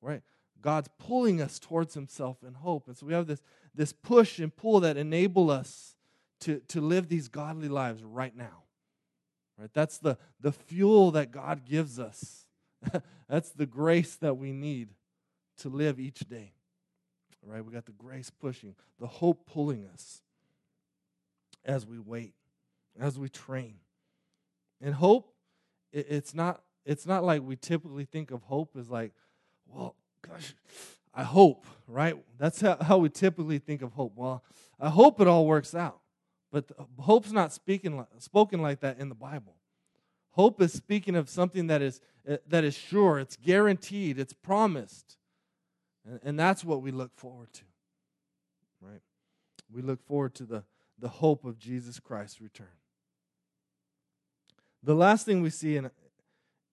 right? 0.00 0.22
God's 0.60 0.88
pulling 0.98 1.42
us 1.42 1.58
towards 1.58 1.94
Himself 1.94 2.36
in 2.46 2.54
hope. 2.54 2.86
And 2.86 2.96
so 2.96 3.04
we 3.04 3.14
have 3.14 3.26
this, 3.26 3.42
this 3.74 3.92
push 3.92 4.38
and 4.38 4.54
pull 4.54 4.80
that 4.80 4.96
enable 4.96 5.50
us 5.50 5.96
to, 6.42 6.60
to 6.68 6.80
live 6.80 7.08
these 7.08 7.26
godly 7.26 7.68
lives 7.68 8.04
right 8.04 8.34
now. 8.36 8.62
Right? 9.58 9.70
That's 9.74 9.98
the, 9.98 10.18
the 10.40 10.52
fuel 10.52 11.10
that 11.12 11.32
God 11.32 11.64
gives 11.64 11.98
us. 11.98 12.46
That's 13.28 13.50
the 13.50 13.66
grace 13.66 14.14
that 14.16 14.34
we 14.34 14.52
need 14.52 14.90
to 15.58 15.68
live 15.68 15.98
each 15.98 16.20
day. 16.20 16.52
Right? 17.44 17.64
We 17.64 17.72
got 17.72 17.86
the 17.86 17.92
grace 17.92 18.30
pushing, 18.30 18.76
the 19.00 19.08
hope 19.08 19.46
pulling 19.46 19.84
us 19.92 20.22
as 21.64 21.86
we 21.86 21.98
wait, 21.98 22.34
as 22.98 23.18
we 23.18 23.28
train. 23.28 23.76
And 24.80 24.94
hope, 24.94 25.32
it, 25.92 26.06
it's 26.08 26.34
not 26.34 26.62
it's 26.84 27.06
not 27.06 27.24
like 27.24 27.42
we 27.42 27.56
typically 27.56 28.04
think 28.04 28.30
of 28.30 28.42
hope 28.42 28.76
as 28.78 28.90
like, 28.90 29.12
well, 29.66 29.94
gosh, 30.26 30.54
I 31.14 31.22
hope, 31.22 31.64
right? 31.86 32.16
That's 32.38 32.60
how, 32.60 32.76
how 32.80 32.98
we 32.98 33.08
typically 33.08 33.58
think 33.58 33.82
of 33.82 33.92
hope. 33.92 34.14
Well, 34.16 34.42
I 34.80 34.88
hope 34.88 35.20
it 35.20 35.28
all 35.28 35.46
works 35.46 35.74
out. 35.74 36.00
But 36.50 36.70
hope's 36.98 37.32
not 37.32 37.52
speaking 37.52 38.04
spoken 38.18 38.60
like 38.60 38.80
that 38.80 38.98
in 38.98 39.08
the 39.08 39.14
Bible. 39.14 39.56
Hope 40.32 40.60
is 40.60 40.72
speaking 40.72 41.14
of 41.16 41.28
something 41.28 41.68
that 41.68 41.80
is 41.80 42.00
eh, 42.26 42.38
that 42.48 42.64
is 42.64 42.76
sure, 42.76 43.18
it's 43.18 43.36
guaranteed, 43.36 44.18
it's 44.18 44.32
promised. 44.34 45.16
And, 46.04 46.20
and 46.24 46.38
that's 46.38 46.64
what 46.64 46.82
we 46.82 46.90
look 46.90 47.14
forward 47.14 47.52
to. 47.54 47.62
Right? 48.80 49.00
We 49.72 49.82
look 49.82 50.04
forward 50.04 50.34
to 50.36 50.44
the, 50.44 50.64
the 50.98 51.08
hope 51.08 51.44
of 51.44 51.58
Jesus 51.58 52.00
Christ's 52.00 52.40
return. 52.40 52.66
The 54.82 54.94
last 54.94 55.26
thing 55.26 55.42
we 55.42 55.50
see 55.50 55.76
in, 55.76 55.90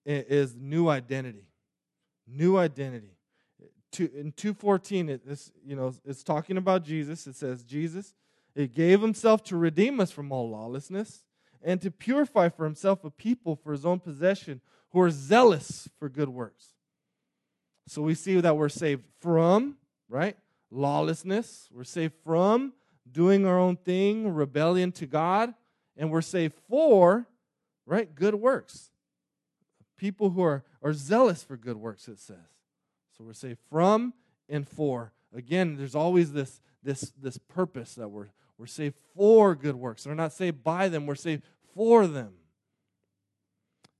is 0.04 0.56
new 0.56 0.88
identity. 0.88 1.46
New 2.26 2.56
identity. 2.56 3.16
In 3.98 4.32
214, 4.36 5.08
it, 5.08 5.26
this, 5.26 5.50
you 5.64 5.74
know, 5.74 5.92
it's 6.04 6.22
talking 6.22 6.56
about 6.56 6.84
Jesus. 6.84 7.26
It 7.26 7.34
says, 7.34 7.62
Jesus, 7.64 8.14
it 8.54 8.74
gave 8.74 9.00
himself 9.00 9.42
to 9.44 9.56
redeem 9.56 10.00
us 10.00 10.10
from 10.10 10.30
all 10.30 10.48
lawlessness 10.48 11.24
and 11.62 11.80
to 11.82 11.90
purify 11.90 12.48
for 12.48 12.64
himself 12.64 13.04
a 13.04 13.10
people 13.10 13.56
for 13.56 13.72
his 13.72 13.84
own 13.84 14.00
possession 14.00 14.60
who 14.92 15.00
are 15.00 15.10
zealous 15.10 15.88
for 15.98 16.08
good 16.08 16.28
works. 16.28 16.74
So 17.86 18.02
we 18.02 18.14
see 18.14 18.40
that 18.40 18.56
we're 18.56 18.68
saved 18.68 19.04
from, 19.20 19.76
right? 20.08 20.36
Lawlessness. 20.70 21.68
We're 21.72 21.84
saved 21.84 22.14
from 22.24 22.72
doing 23.10 23.46
our 23.46 23.58
own 23.58 23.76
thing, 23.76 24.32
rebellion 24.32 24.92
to 24.92 25.06
God. 25.06 25.54
And 25.96 26.10
we're 26.10 26.22
saved 26.22 26.54
for, 26.68 27.26
right? 27.90 28.14
Good 28.14 28.36
works. 28.36 28.90
People 29.98 30.30
who 30.30 30.42
are, 30.42 30.64
are 30.80 30.92
zealous 30.92 31.42
for 31.42 31.56
good 31.56 31.76
works, 31.76 32.06
it 32.06 32.20
says. 32.20 32.36
So 33.18 33.24
we're 33.24 33.32
saved 33.32 33.58
from 33.68 34.14
and 34.48 34.66
for. 34.66 35.12
Again, 35.34 35.76
there's 35.76 35.96
always 35.96 36.32
this, 36.32 36.60
this, 36.84 37.12
this 37.20 37.36
purpose 37.36 37.96
that 37.96 38.08
we're, 38.08 38.28
we're 38.56 38.66
saved 38.66 38.94
for 39.14 39.56
good 39.56 39.74
works. 39.74 40.06
We're 40.06 40.14
not 40.14 40.32
saved 40.32 40.62
by 40.62 40.88
them, 40.88 41.04
we're 41.04 41.16
saved 41.16 41.42
for 41.74 42.06
them. 42.06 42.34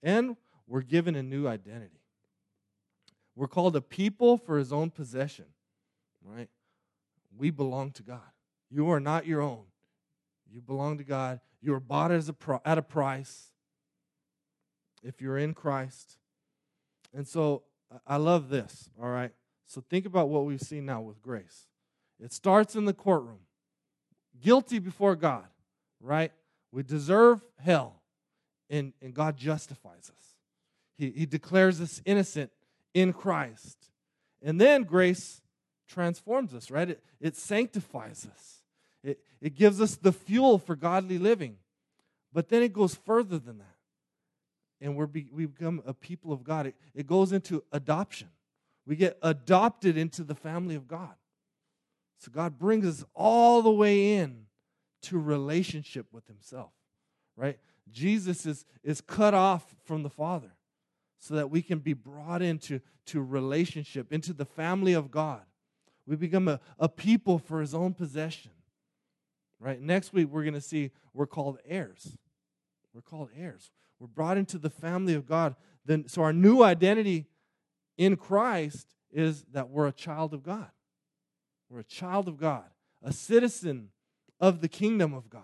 And 0.04 0.36
we're 0.68 0.82
given 0.82 1.16
a 1.16 1.22
new 1.22 1.48
identity. 1.48 2.00
We're 3.34 3.48
called 3.48 3.74
a 3.74 3.80
people 3.80 4.38
for 4.38 4.56
his 4.56 4.72
own 4.72 4.90
possession, 4.90 5.46
right? 6.22 6.48
We 7.36 7.50
belong 7.50 7.90
to 7.92 8.04
God. 8.04 8.20
You 8.70 8.88
are 8.90 9.00
not 9.00 9.26
your 9.26 9.40
own. 9.40 9.64
You 10.48 10.60
belong 10.60 10.98
to 10.98 11.04
God. 11.04 11.40
You 11.60 11.74
are 11.74 11.80
bought 11.80 12.12
as 12.12 12.28
a 12.28 12.32
pro- 12.32 12.62
at 12.64 12.78
a 12.78 12.82
price 12.82 13.49
if 15.02 15.20
you're 15.20 15.38
in 15.38 15.54
Christ. 15.54 16.18
And 17.14 17.26
so 17.26 17.62
I 18.06 18.16
love 18.16 18.48
this, 18.48 18.88
all 19.00 19.08
right? 19.08 19.32
So 19.66 19.82
think 19.88 20.06
about 20.06 20.28
what 20.28 20.44
we've 20.44 20.60
seen 20.60 20.86
now 20.86 21.00
with 21.00 21.22
grace. 21.22 21.66
It 22.18 22.32
starts 22.32 22.76
in 22.76 22.84
the 22.84 22.92
courtroom 22.92 23.40
guilty 24.40 24.78
before 24.78 25.16
God, 25.16 25.46
right? 26.00 26.32
We 26.72 26.82
deserve 26.82 27.42
hell, 27.58 28.00
and, 28.68 28.92
and 29.02 29.12
God 29.12 29.36
justifies 29.36 30.10
us. 30.16 30.34
He, 30.96 31.10
he 31.10 31.26
declares 31.26 31.80
us 31.80 32.00
innocent 32.04 32.50
in 32.94 33.12
Christ. 33.12 33.90
And 34.42 34.60
then 34.60 34.84
grace 34.84 35.40
transforms 35.88 36.54
us, 36.54 36.70
right? 36.70 36.90
It, 36.90 37.02
it 37.20 37.36
sanctifies 37.36 38.26
us, 38.30 38.62
it, 39.02 39.20
it 39.40 39.54
gives 39.54 39.80
us 39.80 39.96
the 39.96 40.12
fuel 40.12 40.58
for 40.58 40.76
godly 40.76 41.18
living. 41.18 41.56
But 42.32 42.48
then 42.48 42.62
it 42.62 42.72
goes 42.72 42.94
further 42.94 43.38
than 43.38 43.58
that. 43.58 43.69
And 44.80 44.96
we're 44.96 45.06
be, 45.06 45.28
we 45.32 45.46
become 45.46 45.82
a 45.86 45.92
people 45.92 46.32
of 46.32 46.42
God. 46.42 46.66
It, 46.66 46.74
it 46.94 47.06
goes 47.06 47.32
into 47.32 47.62
adoption. 47.72 48.28
We 48.86 48.96
get 48.96 49.18
adopted 49.22 49.96
into 49.96 50.24
the 50.24 50.34
family 50.34 50.74
of 50.74 50.88
God. 50.88 51.14
So 52.18 52.30
God 52.30 52.58
brings 52.58 52.86
us 52.86 53.04
all 53.14 53.62
the 53.62 53.70
way 53.70 54.14
in 54.14 54.46
to 55.02 55.18
relationship 55.18 56.06
with 56.12 56.26
Himself, 56.26 56.72
right? 57.36 57.58
Jesus 57.90 58.46
is, 58.46 58.64
is 58.82 59.00
cut 59.00 59.34
off 59.34 59.74
from 59.84 60.02
the 60.02 60.10
Father 60.10 60.52
so 61.18 61.34
that 61.34 61.50
we 61.50 61.62
can 61.62 61.78
be 61.78 61.92
brought 61.92 62.42
into 62.42 62.80
to 63.06 63.22
relationship, 63.22 64.12
into 64.12 64.32
the 64.32 64.44
family 64.44 64.92
of 64.92 65.10
God. 65.10 65.42
We 66.06 66.16
become 66.16 66.48
a, 66.48 66.60
a 66.78 66.88
people 66.88 67.38
for 67.38 67.60
His 67.60 67.74
own 67.74 67.94
possession, 67.94 68.52
right? 69.58 69.80
Next 69.80 70.12
week, 70.12 70.28
we're 70.30 70.44
going 70.44 70.54
to 70.54 70.60
see 70.60 70.90
we're 71.14 71.26
called 71.26 71.58
heirs. 71.66 72.16
We're 72.92 73.02
called 73.02 73.30
heirs. 73.36 73.70
We're 74.00 74.06
brought 74.06 74.38
into 74.38 74.58
the 74.58 74.70
family 74.70 75.14
of 75.14 75.26
God. 75.26 75.54
Then, 75.84 76.08
so 76.08 76.22
our 76.22 76.32
new 76.32 76.62
identity 76.62 77.26
in 77.98 78.16
Christ 78.16 78.96
is 79.12 79.44
that 79.52 79.68
we're 79.68 79.86
a 79.86 79.92
child 79.92 80.32
of 80.32 80.42
God. 80.42 80.70
We're 81.68 81.80
a 81.80 81.84
child 81.84 82.26
of 82.26 82.38
God, 82.38 82.64
a 83.02 83.12
citizen 83.12 83.90
of 84.40 84.62
the 84.62 84.68
kingdom 84.68 85.12
of 85.12 85.28
God. 85.28 85.42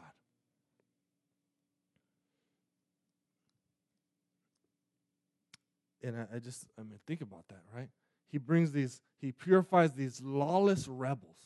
And 6.02 6.16
I, 6.16 6.36
I 6.36 6.38
just, 6.38 6.64
I 6.78 6.82
mean, 6.82 6.98
think 7.06 7.20
about 7.20 7.46
that, 7.48 7.62
right? 7.74 7.88
He 8.28 8.38
brings 8.38 8.72
these, 8.72 9.02
he 9.18 9.32
purifies 9.32 9.92
these 9.92 10.22
lawless 10.22 10.88
rebels, 10.88 11.36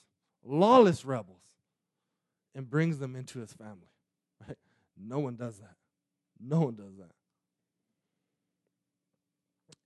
lawless 0.44 1.04
rebels, 1.04 1.42
and 2.54 2.68
brings 2.68 2.98
them 2.98 3.16
into 3.16 3.40
his 3.40 3.52
family. 3.52 3.90
Right? 4.46 4.58
No 4.96 5.18
one 5.18 5.36
does 5.36 5.58
that. 5.58 5.76
No 6.42 6.60
one 6.60 6.74
does 6.74 6.96
that. 6.98 7.10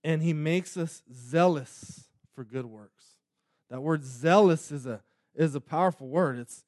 And 0.03 0.21
he 0.21 0.33
makes 0.33 0.77
us 0.77 1.01
zealous 1.11 2.05
for 2.33 2.43
good 2.43 2.65
works. 2.65 3.15
That 3.69 3.81
word 3.81 4.03
zealous 4.03 4.71
is 4.71 4.85
a 4.85 5.01
is 5.33 5.55
a 5.55 5.61
powerful 5.61 6.07
word. 6.07 6.39
It's 6.39 6.63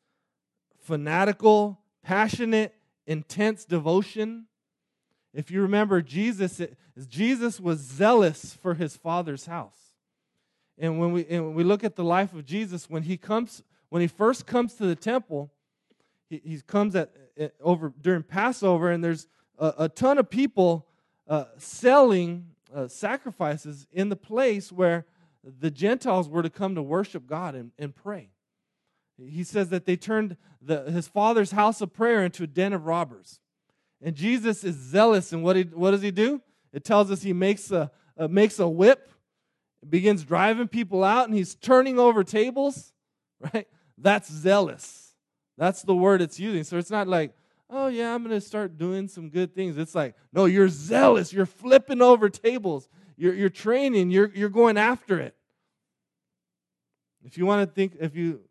fanatical, 0.79 1.79
passionate, 2.03 2.73
intense 3.05 3.65
devotion. 3.65 4.47
If 5.33 5.51
you 5.51 5.61
remember 5.61 6.01
Jesus, 6.01 6.59
it, 6.59 6.77
Jesus 7.07 7.59
was 7.59 7.79
zealous 7.79 8.55
for 8.55 8.73
his 8.73 8.97
father's 8.97 9.45
house. 9.45 9.93
And 10.77 10.99
when 10.99 11.11
we 11.11 11.25
and 11.27 11.47
when 11.47 11.55
we 11.55 11.63
look 11.63 11.83
at 11.83 11.95
the 11.95 12.03
life 12.03 12.33
of 12.33 12.45
Jesus, 12.45 12.89
when 12.89 13.03
he 13.03 13.17
comes, 13.17 13.63
when 13.89 14.01
he 14.01 14.07
first 14.07 14.45
comes 14.45 14.73
to 14.75 14.85
the 14.85 14.95
temple, 14.95 15.51
he, 16.29 16.41
he 16.43 16.61
comes 16.61 16.95
at, 16.95 17.11
at 17.37 17.53
over 17.61 17.93
during 18.01 18.23
Passover, 18.23 18.91
and 18.91 19.03
there's 19.03 19.27
a, 19.57 19.73
a 19.79 19.89
ton 19.89 20.17
of 20.17 20.29
people 20.29 20.87
uh, 21.27 21.45
selling 21.57 22.47
uh, 22.73 22.87
sacrifices 22.87 23.87
in 23.91 24.09
the 24.09 24.15
place 24.15 24.71
where 24.71 25.05
the 25.43 25.71
Gentiles 25.71 26.27
were 26.27 26.43
to 26.43 26.49
come 26.49 26.75
to 26.75 26.81
worship 26.81 27.27
God 27.27 27.55
and, 27.55 27.71
and 27.77 27.95
pray. 27.95 28.29
He 29.17 29.43
says 29.43 29.69
that 29.69 29.85
they 29.85 29.95
turned 29.95 30.37
the, 30.61 30.91
his 30.91 31.07
father's 31.07 31.51
house 31.51 31.81
of 31.81 31.93
prayer 31.93 32.23
into 32.23 32.43
a 32.43 32.47
den 32.47 32.73
of 32.73 32.85
robbers. 32.85 33.39
And 34.01 34.15
Jesus 34.15 34.63
is 34.63 34.75
zealous, 34.75 35.33
and 35.33 35.43
what, 35.43 35.55
he, 35.55 35.63
what 35.63 35.91
does 35.91 36.03
he 36.03 36.11
do? 36.11 36.41
It 36.71 36.83
tells 36.83 37.09
us 37.09 37.23
he 37.23 37.33
makes 37.33 37.71
a, 37.71 37.89
makes 38.29 38.59
a 38.59 38.67
whip, 38.67 39.11
begins 39.87 40.23
driving 40.23 40.67
people 40.67 41.03
out, 41.03 41.27
and 41.27 41.35
he's 41.35 41.55
turning 41.55 41.97
over 41.97 42.23
tables, 42.23 42.93
right? 43.53 43.67
That's 43.97 44.31
zealous. 44.31 45.15
That's 45.57 45.81
the 45.81 45.95
word 45.95 46.21
it's 46.21 46.39
using. 46.39 46.63
So 46.63 46.77
it's 46.77 46.91
not 46.91 47.07
like, 47.07 47.33
oh, 47.69 47.87
yeah, 47.87 48.13
I'm 48.13 48.23
to 48.27 48.41
start 48.41 48.77
doing 48.77 49.07
some 49.07 49.29
good 49.29 49.53
things. 49.53 49.77
It's 49.77 49.95
like, 49.95 50.15
no, 50.31 50.45
you're 50.45 50.69
zealous. 50.69 51.33
You're 51.33 51.45
flipping 51.45 52.01
over 52.01 52.29
tables. 52.29 52.87
You're, 53.17 53.33
you're 53.33 53.49
training. 53.49 54.11
You're, 54.11 54.31
you're 54.33 54.49
going 54.49 54.77
after 54.77 55.19
it. 55.19 55.35
If 57.23 57.37
you 57.37 57.45
want 57.45 57.67
to 57.67 57.73
think, 57.73 57.97
if 57.99 58.15
you 58.15 58.41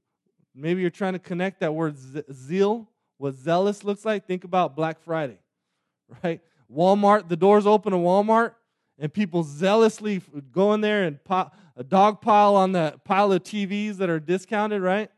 maybe 0.54 0.80
you're 0.80 0.90
trying 0.90 1.12
to 1.12 1.18
connect 1.18 1.60
that 1.60 1.74
word 1.74 1.96
zeal, 2.32 2.88
what 3.18 3.34
zealous 3.34 3.84
looks 3.84 4.04
like, 4.04 4.26
think 4.26 4.44
about 4.44 4.76
Black 4.76 5.00
Friday, 5.00 5.38
right? 6.24 6.40
Walmart, 6.74 7.28
the 7.28 7.36
doors 7.36 7.66
open 7.66 7.92
to 7.92 7.98
Walmart, 7.98 8.54
and 8.98 9.12
people 9.12 9.42
zealously 9.42 10.20
go 10.52 10.72
in 10.74 10.80
there 10.80 11.04
and 11.04 11.22
pop, 11.24 11.56
a 11.76 11.84
dog 11.84 12.20
pile 12.20 12.56
on 12.56 12.72
the 12.72 12.98
pile 13.04 13.32
of 13.32 13.42
TVs 13.42 13.96
that 13.96 14.10
are 14.10 14.18
discounted, 14.20 14.82
right? 14.82 15.10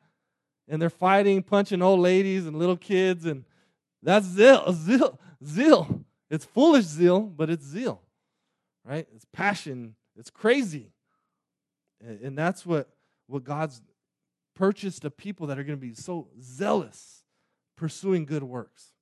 And 0.68 0.82
they're 0.82 0.90
fighting, 0.90 1.42
punching 1.42 1.80
old 1.80 2.00
ladies 2.00 2.46
and 2.46 2.58
little 2.58 2.76
kids, 2.76 3.24
and 3.24 3.44
that's 4.02 4.26
zeal, 4.26 4.72
zeal, 4.84 5.18
zeal. 5.44 6.04
It's 6.30 6.44
foolish 6.44 6.84
zeal, 6.84 7.20
but 7.20 7.50
it's 7.50 7.64
zeal, 7.64 8.02
right? 8.84 9.06
It's 9.14 9.24
passion. 9.32 9.94
It's 10.16 10.30
crazy, 10.30 10.92
and 12.00 12.36
that's 12.36 12.66
what 12.66 12.88
what 13.26 13.44
God's 13.44 13.80
purchased 14.54 15.04
a 15.04 15.10
people 15.10 15.46
that 15.46 15.58
are 15.58 15.62
going 15.62 15.78
to 15.78 15.86
be 15.86 15.94
so 15.94 16.28
zealous 16.40 17.22
pursuing 17.76 18.24
good 18.24 18.42
works. 18.42 18.92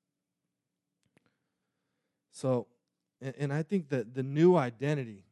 So, 2.31 2.67
and, 3.23 3.35
and 3.39 3.53
I 3.53 3.63
think 3.63 3.89
that 3.89 4.15
the 4.15 4.23
new 4.23 4.57
identity 4.57 5.25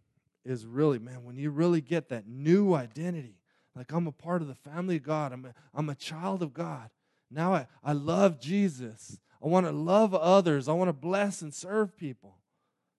is 0.44 0.64
really, 0.64 0.98
man, 0.98 1.24
when 1.24 1.36
you 1.36 1.50
really 1.50 1.82
get 1.82 2.08
that 2.08 2.26
new 2.26 2.74
identity, 2.74 3.36
like 3.76 3.92
I'm 3.92 4.06
a 4.06 4.12
part 4.12 4.40
of 4.40 4.48
the 4.48 4.54
family 4.54 4.96
of 4.96 5.02
God, 5.02 5.32
I'm 5.32 5.44
a, 5.44 5.54
I'm 5.74 5.90
a 5.90 5.94
child 5.94 6.42
of 6.42 6.54
God. 6.54 6.88
Now 7.30 7.52
I, 7.52 7.66
I 7.82 7.92
love 7.92 8.40
Jesus. 8.40 9.18
I 9.44 9.48
want 9.48 9.66
to 9.66 9.72
love 9.72 10.14
others. 10.14 10.68
I 10.68 10.72
want 10.72 10.88
to 10.88 10.94
bless 10.94 11.42
and 11.42 11.52
serve 11.52 11.96
people. 11.98 12.38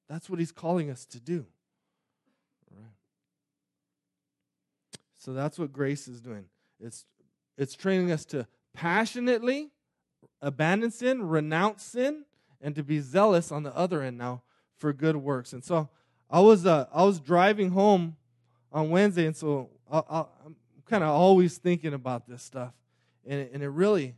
That's 0.07 0.29
what 0.29 0.37
he's 0.37 0.51
calling 0.51 0.91
us 0.91 1.05
to 1.07 1.19
do. 1.19 1.47
So 5.17 5.33
that's 5.33 5.57
what 5.57 5.73
grace 5.73 6.07
is 6.07 6.21
doing. 6.21 6.45
It's 6.79 7.03
it's 7.57 7.73
training 7.73 8.11
us 8.11 8.25
to 8.25 8.45
passionately 8.73 9.71
abandon 10.39 10.91
sin, 10.91 11.27
renounce 11.27 11.81
sin, 11.81 12.25
and 12.61 12.75
to 12.75 12.83
be 12.83 12.99
zealous 12.99 13.51
on 13.51 13.63
the 13.63 13.75
other 13.75 14.03
end 14.03 14.19
now 14.19 14.43
for 14.77 14.93
good 14.93 15.15
works. 15.15 15.51
And 15.51 15.63
so 15.63 15.89
I 16.29 16.41
was 16.41 16.67
uh, 16.67 16.85
I 16.93 17.03
was 17.05 17.19
driving 17.19 17.71
home 17.71 18.17
on 18.71 18.91
Wednesday, 18.91 19.25
and 19.25 19.35
so 19.35 19.71
I, 19.91 20.25
am 20.45 20.55
kind 20.85 21.03
of 21.03 21.09
always 21.09 21.57
thinking 21.57 21.95
about 21.95 22.27
this 22.27 22.43
stuff, 22.43 22.73
and 23.25 23.39
it, 23.39 23.51
and 23.51 23.63
it 23.63 23.69
really 23.69 24.13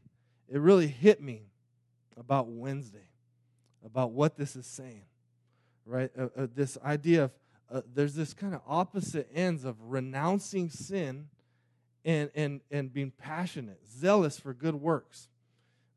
it 0.49 0.59
really 0.59 0.87
hit 0.87 1.21
me 1.21 1.43
about 2.17 2.47
Wednesday, 2.47 3.09
about 3.85 4.11
what 4.11 4.37
this 4.37 4.55
is 4.55 4.65
saying, 4.65 5.05
right? 5.85 6.09
Uh, 6.17 6.27
uh, 6.37 6.47
this 6.53 6.77
idea 6.83 7.25
of 7.25 7.31
uh, 7.69 7.81
there's 7.93 8.15
this 8.15 8.33
kind 8.33 8.55
of 8.55 8.61
opposite 8.65 9.29
ends 9.33 9.65
of 9.65 9.75
renouncing 9.81 10.69
sin 10.69 11.27
and, 12.05 12.31
and, 12.33 12.61
and 12.71 12.93
being 12.93 13.11
passionate, 13.11 13.81
zealous 13.85 14.39
for 14.39 14.53
good 14.53 14.75
works, 14.75 15.27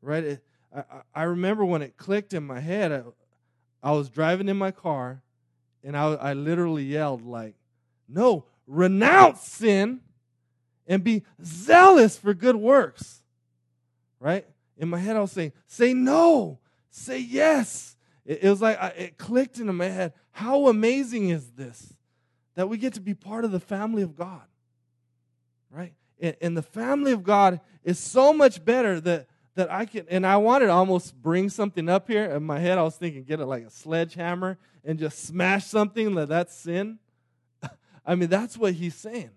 right? 0.01 0.23
It, 0.23 0.43
I, 0.75 0.83
I 1.15 1.23
remember 1.23 1.63
when 1.63 1.81
it 1.81 1.95
clicked 1.95 2.33
in 2.33 2.43
my 2.43 2.59
head, 2.59 2.91
I, 2.91 3.03
I 3.81 3.91
was 3.93 4.09
driving 4.09 4.49
in 4.49 4.57
my 4.57 4.71
car 4.71 5.21
and 5.83 5.95
I, 5.95 6.13
I 6.13 6.33
literally 6.33 6.83
yelled 6.83 7.25
like, 7.25 7.55
no, 8.09 8.45
renounce 8.67 9.41
sin 9.41 10.01
and 10.85 11.03
be 11.03 11.23
zealous 11.41 12.17
for 12.17 12.33
good 12.33 12.57
works, 12.57 13.21
right? 14.19 14.45
In 14.81 14.89
my 14.89 14.97
head, 14.97 15.15
I 15.15 15.21
was 15.21 15.31
saying, 15.31 15.53
say 15.67 15.93
no, 15.93 16.59
say 16.89 17.19
yes. 17.19 17.95
It, 18.25 18.43
it 18.43 18.49
was 18.49 18.61
like 18.61 18.81
I, 18.81 18.87
it 18.89 19.17
clicked 19.17 19.59
into 19.59 19.71
my 19.73 19.85
head. 19.85 20.13
How 20.31 20.67
amazing 20.67 21.29
is 21.29 21.51
this 21.51 21.93
that 22.55 22.67
we 22.67 22.77
get 22.77 22.95
to 22.95 22.99
be 22.99 23.13
part 23.13 23.45
of 23.45 23.51
the 23.51 23.59
family 23.59 24.01
of 24.01 24.15
God, 24.15 24.41
right? 25.69 25.93
And, 26.19 26.35
and 26.41 26.57
the 26.57 26.63
family 26.63 27.11
of 27.11 27.23
God 27.23 27.61
is 27.83 27.99
so 27.99 28.33
much 28.33 28.65
better 28.65 28.99
that 29.01 29.27
that 29.53 29.71
I 29.71 29.85
can, 29.85 30.05
and 30.09 30.25
I 30.25 30.37
wanted 30.37 30.67
to 30.67 30.71
almost 30.71 31.21
bring 31.21 31.49
something 31.49 31.87
up 31.87 32.07
here. 32.07 32.25
In 32.31 32.43
my 32.43 32.57
head, 32.57 32.79
I 32.79 32.83
was 32.83 32.95
thinking, 32.95 33.23
get 33.23 33.39
it 33.39 33.45
like 33.45 33.63
a 33.63 33.69
sledgehammer 33.69 34.57
and 34.83 34.97
just 34.97 35.25
smash 35.25 35.65
something 35.65 36.15
that 36.15 36.29
that's 36.29 36.55
sin. 36.55 36.97
I 38.05 38.15
mean, 38.15 38.29
that's 38.29 38.57
what 38.57 38.73
he's 38.73 38.95
saying. 38.95 39.29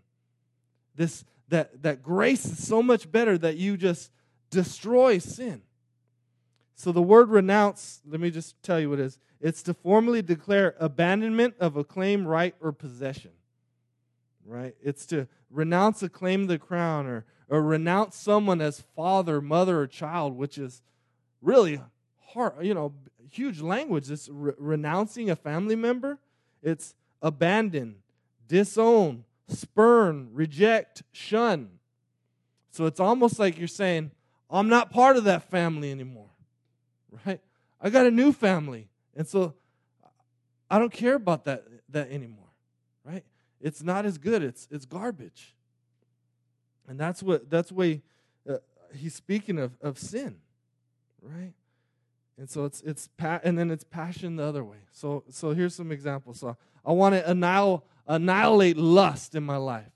This 0.95 1.23
that 1.49 1.83
that 1.83 2.03
grace 2.03 2.47
is 2.47 2.67
so 2.67 2.83
much 2.83 3.11
better 3.13 3.37
that 3.37 3.59
you 3.59 3.77
just 3.77 4.11
destroy 4.55 5.19
sin. 5.19 5.63
So 6.77 6.93
the 6.93 7.03
word 7.03 7.29
renounce, 7.29 8.01
let 8.07 8.21
me 8.21 8.31
just 8.31 8.61
tell 8.63 8.81
you 8.81 8.91
what 8.91 8.99
it 8.99 9.05
is. 9.05 9.19
It's 9.41 9.63
to 9.65 9.75
formally 9.75 10.23
declare 10.23 10.75
abandonment 10.79 11.55
of 11.61 11.77
a 11.77 11.85
claim, 11.85 12.27
right, 12.27 12.55
or 12.61 12.73
possession. 12.73 13.33
Right? 14.47 14.75
It's 14.83 15.07
to 15.07 15.29
renounce 15.51 16.03
a 16.03 16.09
claim 16.09 16.43
to 16.43 16.55
the 16.55 16.59
crown 16.59 17.07
or, 17.07 17.25
or 17.49 17.63
renounce 17.63 18.17
someone 18.17 18.61
as 18.61 18.81
father, 18.97 19.41
mother, 19.41 19.81
or 19.81 19.87
child, 19.87 20.37
which 20.37 20.57
is 20.57 20.83
really 21.43 21.81
hard, 22.33 22.55
you 22.65 22.75
know, 22.75 22.93
huge 23.31 23.61
language. 23.61 24.11
It's 24.11 24.29
re- 24.29 24.55
renouncing 24.59 25.31
a 25.31 25.37
family 25.37 25.77
member. 25.77 26.19
It's 26.63 26.95
abandon, 27.23 27.97
disown, 28.49 29.25
spurn, 29.49 30.31
reject, 30.33 31.03
shun. 31.13 31.71
So 32.71 32.87
it's 32.87 33.01
almost 33.01 33.39
like 33.39 33.59
you're 33.59 33.69
saying, 33.69 34.11
I'm 34.51 34.69
not 34.69 34.91
part 34.91 35.17
of 35.17 35.25
that 35.25 35.51
family 35.51 35.91
anymore. 35.91 36.31
Right? 37.27 37.41
I 37.81 37.91
got 37.91 38.07
a 38.07 38.11
new 38.11 38.33
family. 38.33 38.89
And 39.17 39.27
so 39.27 39.55
I 40.71 40.79
don't 40.79 40.93
care 40.93 41.15
about 41.15 41.45
that, 41.45 41.65
that 41.91 42.11
anymore, 42.11 42.51
right? 43.05 43.25
It's 43.61 43.83
not 43.83 44.05
as 44.07 44.19
good. 44.19 44.43
It's, 44.43 44.67
it's 44.71 44.85
garbage. 44.85 45.55
And 46.89 46.99
that's 46.99 47.23
what 47.23 47.49
that's 47.49 47.73
way 47.73 48.03
uh, 48.49 48.59
he's 48.95 49.15
speaking 49.15 49.59
of, 49.59 49.77
of 49.81 49.99
sin, 49.99 50.37
right? 51.23 51.53
And 52.37 52.51
so 52.51 52.65
it's 52.65 52.83
it's 52.83 53.09
pa- 53.17 53.41
and 53.43 53.59
then 53.59 53.71
it's 53.71 53.85
passion 53.85 54.37
the 54.37 54.45
other 54.45 54.65
way. 54.65 54.79
So 54.93 55.25
so 55.31 55.53
here's 55.53 55.75
some 55.75 55.93
examples. 55.93 56.41
So 56.41 56.57
I 56.85 56.93
want 56.93 57.15
to 57.15 57.31
annihil- 57.31 57.85
annihilate 58.07 58.77
lust 58.77 59.35
in 59.35 59.45
my 59.45 59.57
life 59.57 59.91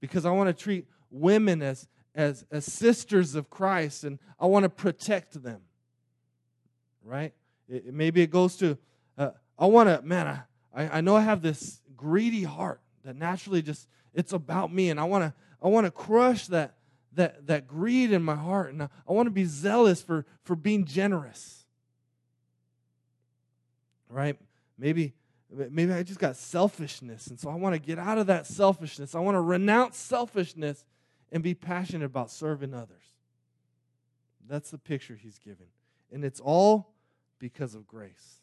because 0.00 0.26
I 0.26 0.30
want 0.30 0.48
to 0.48 0.52
treat 0.52 0.86
women 1.10 1.62
as 1.62 1.86
as 2.14 2.44
as 2.50 2.64
sisters 2.64 3.34
of 3.34 3.50
Christ 3.50 4.04
and 4.04 4.18
I 4.38 4.46
want 4.46 4.64
to 4.64 4.68
protect 4.68 5.42
them. 5.42 5.60
Right? 7.04 7.32
It, 7.68 7.92
maybe 7.92 8.22
it 8.22 8.30
goes 8.30 8.56
to 8.56 8.78
uh, 9.16 9.30
I 9.58 9.66
want 9.66 9.88
to 9.88 10.02
man 10.06 10.42
I, 10.74 10.98
I 10.98 11.00
know 11.00 11.16
I 11.16 11.22
have 11.22 11.42
this 11.42 11.80
greedy 11.96 12.44
heart 12.44 12.80
that 13.04 13.16
naturally 13.16 13.62
just 13.62 13.88
it's 14.14 14.32
about 14.32 14.72
me 14.72 14.90
and 14.90 15.00
I 15.00 15.04
want 15.04 15.24
to 15.24 15.34
I 15.62 15.68
want 15.68 15.86
to 15.86 15.90
crush 15.90 16.46
that 16.48 16.74
that 17.14 17.46
that 17.46 17.66
greed 17.66 18.12
in 18.12 18.22
my 18.22 18.36
heart 18.36 18.72
and 18.72 18.82
I, 18.82 18.88
I 19.08 19.12
want 19.12 19.26
to 19.26 19.32
be 19.32 19.44
zealous 19.44 20.02
for 20.02 20.26
for 20.42 20.56
being 20.56 20.84
generous. 20.84 21.64
Right? 24.08 24.38
Maybe 24.78 25.14
maybe 25.50 25.92
I 25.92 26.02
just 26.02 26.18
got 26.18 26.36
selfishness 26.36 27.28
and 27.28 27.38
so 27.38 27.50
I 27.50 27.54
want 27.54 27.74
to 27.74 27.78
get 27.78 27.98
out 27.98 28.18
of 28.18 28.26
that 28.26 28.46
selfishness. 28.46 29.14
I 29.14 29.20
want 29.20 29.36
to 29.36 29.40
renounce 29.40 29.96
selfishness 29.96 30.84
and 31.32 31.42
be 31.42 31.54
passionate 31.54 32.04
about 32.04 32.30
serving 32.30 32.74
others. 32.74 33.02
That's 34.48 34.70
the 34.70 34.78
picture 34.78 35.16
he's 35.16 35.38
given. 35.38 35.66
And 36.12 36.24
it's 36.24 36.40
all 36.40 36.92
because 37.38 37.74
of 37.74 37.88
grace. 37.88 38.40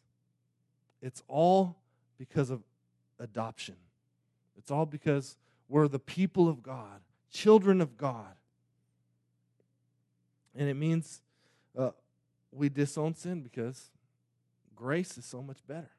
It's 1.01 1.23
all 1.27 1.77
because 2.17 2.49
of 2.49 2.63
adoption. 3.19 3.75
It's 4.57 4.71
all 4.71 4.87
because 4.87 5.37
we're 5.69 5.87
the 5.87 5.99
people 5.99 6.49
of 6.49 6.63
God, 6.63 7.01
children 7.31 7.79
of 7.79 7.95
God. 7.95 8.35
And 10.55 10.67
it 10.67 10.73
means 10.73 11.21
uh, 11.77 11.91
we 12.51 12.69
disown 12.69 13.13
sin 13.13 13.41
because 13.41 13.91
grace 14.75 15.17
is 15.17 15.25
so 15.25 15.43
much 15.43 15.59
better. 15.67 15.91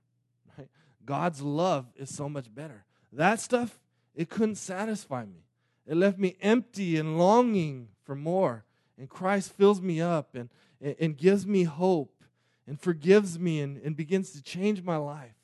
Right? 0.58 0.68
God's 1.06 1.40
love 1.40 1.86
is 1.94 2.12
so 2.12 2.28
much 2.28 2.52
better. 2.52 2.84
That 3.12 3.38
stuff, 3.38 3.78
it 4.14 4.28
couldn't 4.28 4.56
satisfy 4.56 5.24
me. 5.24 5.44
It 5.90 5.96
left 5.96 6.20
me 6.20 6.36
empty 6.40 6.98
and 6.98 7.18
longing 7.18 7.88
for 8.04 8.14
more. 8.14 8.64
And 8.96 9.08
Christ 9.08 9.52
fills 9.54 9.80
me 9.80 10.00
up 10.00 10.36
and, 10.36 10.48
and 10.80 11.16
gives 11.16 11.48
me 11.48 11.64
hope 11.64 12.22
and 12.64 12.80
forgives 12.80 13.40
me 13.40 13.60
and, 13.60 13.76
and 13.78 13.96
begins 13.96 14.30
to 14.34 14.42
change 14.42 14.84
my 14.84 14.96
life. 14.96 15.34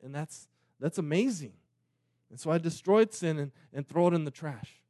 And 0.00 0.14
that's, 0.14 0.46
that's 0.78 0.98
amazing. 0.98 1.54
And 2.30 2.38
so 2.38 2.52
I 2.52 2.58
destroyed 2.58 3.12
sin 3.12 3.36
and, 3.36 3.50
and 3.72 3.84
throw 3.84 4.06
it 4.06 4.14
in 4.14 4.24
the 4.24 4.30
trash. 4.30 4.80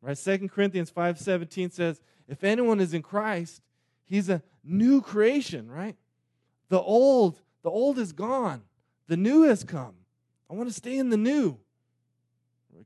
Right? 0.00 0.16
2 0.16 0.48
Corinthians 0.48 0.92
5:17 0.92 1.72
says, 1.72 2.00
if 2.28 2.44
anyone 2.44 2.78
is 2.78 2.94
in 2.94 3.02
Christ, 3.02 3.60
he's 4.04 4.28
a 4.28 4.40
new 4.62 5.00
creation, 5.00 5.68
right? 5.68 5.96
The 6.68 6.80
old, 6.80 7.40
the 7.64 7.70
old 7.70 7.98
is 7.98 8.12
gone. 8.12 8.62
The 9.08 9.16
new 9.16 9.42
has 9.42 9.64
come. 9.64 9.94
I 10.48 10.54
want 10.54 10.68
to 10.68 10.74
stay 10.74 10.96
in 10.96 11.10
the 11.10 11.16
new. 11.16 11.58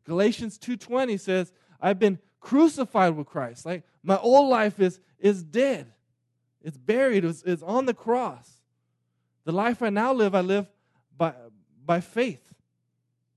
Galatians 0.06 0.58
2:20 0.58 1.20
says, 1.20 1.52
I've 1.80 1.98
been 1.98 2.18
crucified 2.40 3.16
with 3.16 3.26
Christ. 3.26 3.66
Like 3.66 3.84
my 4.02 4.16
old 4.18 4.48
life 4.48 4.80
is, 4.80 5.00
is 5.18 5.42
dead. 5.42 5.92
It's 6.62 6.76
buried. 6.76 7.24
It's, 7.24 7.42
it's 7.42 7.62
on 7.62 7.86
the 7.86 7.94
cross. 7.94 8.50
The 9.44 9.52
life 9.52 9.82
I 9.82 9.90
now 9.90 10.12
live, 10.12 10.34
I 10.34 10.40
live 10.40 10.66
by, 11.16 11.32
by 11.84 12.00
faith 12.00 12.54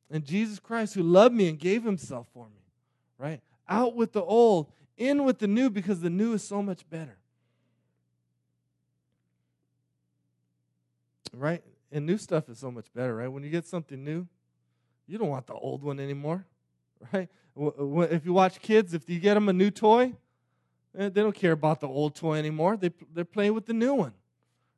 in 0.09 0.23
Jesus 0.23 0.59
Christ 0.59 0.95
who 0.95 1.03
loved 1.03 1.35
me 1.35 1.49
and 1.49 1.59
gave 1.59 1.83
himself 1.83 2.27
for 2.33 2.45
me, 2.45 2.61
right? 3.17 3.41
Out 3.67 3.95
with 3.95 4.13
the 4.13 4.23
old, 4.23 4.71
in 4.97 5.23
with 5.23 5.39
the 5.39 5.47
new 5.47 5.69
because 5.69 6.01
the 6.01 6.09
new 6.09 6.33
is 6.33 6.43
so 6.43 6.63
much 6.63 6.89
better. 6.89 7.17
Right? 11.31 11.63
And 11.91 12.05
new 12.05 12.17
stuff 12.17 12.49
is 12.49 12.57
so 12.57 12.71
much 12.71 12.91
better, 12.93 13.15
right? 13.15 13.27
When 13.27 13.43
you 13.43 13.49
get 13.49 13.67
something 13.67 14.03
new, 14.03 14.27
you 15.07 15.17
don't 15.17 15.29
want 15.29 15.47
the 15.47 15.53
old 15.53 15.83
one 15.83 15.99
anymore, 15.99 16.45
right? 17.13 17.29
If 17.55 18.25
you 18.25 18.33
watch 18.33 18.61
kids, 18.61 18.93
if 18.93 19.09
you 19.09 19.19
get 19.19 19.33
them 19.33 19.49
a 19.49 19.53
new 19.53 19.71
toy, 19.71 20.13
eh, 20.97 21.09
they 21.09 21.21
don't 21.21 21.35
care 21.35 21.51
about 21.51 21.81
the 21.81 21.87
old 21.87 22.15
toy 22.15 22.35
anymore. 22.35 22.77
They, 22.77 22.91
they're 23.13 23.25
playing 23.25 23.53
with 23.53 23.65
the 23.65 23.73
new 23.73 23.93
one, 23.93 24.13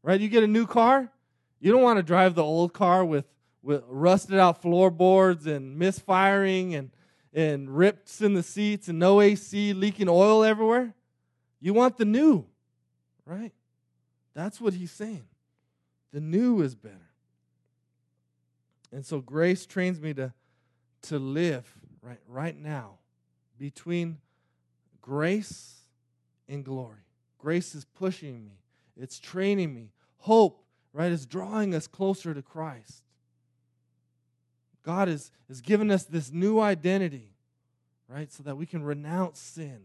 right? 0.01 0.19
You 0.19 0.29
get 0.29 0.43
a 0.43 0.47
new 0.47 0.65
car, 0.65 1.11
you 1.59 1.71
don't 1.71 1.83
want 1.83 1.97
to 1.97 2.03
drive 2.03 2.35
the 2.35 2.43
old 2.43 2.73
car 2.73 3.05
with 3.05 3.25
with 3.63 3.83
rusted 3.87 4.39
out 4.39 4.61
floorboards 4.61 5.45
and 5.45 5.77
misfiring 5.77 6.75
and, 6.75 6.91
and 7.33 7.69
rips 7.69 8.21
in 8.21 8.33
the 8.33 8.43
seats 8.43 8.87
and 8.87 8.99
no 8.99 9.21
AC, 9.21 9.73
leaking 9.73 10.09
oil 10.09 10.43
everywhere. 10.43 10.93
You 11.59 11.73
want 11.73 11.97
the 11.97 12.05
new, 12.05 12.45
right? 13.25 13.53
That's 14.33 14.59
what 14.59 14.73
he's 14.73 14.91
saying. 14.91 15.27
The 16.11 16.21
new 16.21 16.61
is 16.61 16.75
better. 16.75 16.97
And 18.91 19.05
so 19.05 19.21
grace 19.21 19.65
trains 19.65 20.01
me 20.01 20.13
to, 20.15 20.33
to 21.03 21.19
live 21.19 21.71
right, 22.01 22.19
right 22.27 22.57
now 22.57 22.95
between 23.57 24.17
grace 25.01 25.81
and 26.47 26.63
glory. 26.63 27.05
Grace 27.37 27.73
is 27.75 27.85
pushing 27.85 28.43
me, 28.43 28.59
it's 28.95 29.19
training 29.19 29.73
me. 29.73 29.91
Hope, 30.17 30.63
right, 30.93 31.11
is 31.11 31.25
drawing 31.25 31.73
us 31.73 31.87
closer 31.87 32.33
to 32.33 32.41
Christ. 32.41 33.03
God 34.83 35.07
has, 35.07 35.31
has 35.47 35.61
given 35.61 35.91
us 35.91 36.03
this 36.03 36.31
new 36.31 36.59
identity, 36.59 37.33
right? 38.07 38.31
So 38.31 38.43
that 38.43 38.57
we 38.57 38.65
can 38.65 38.83
renounce 38.83 39.39
sin 39.39 39.81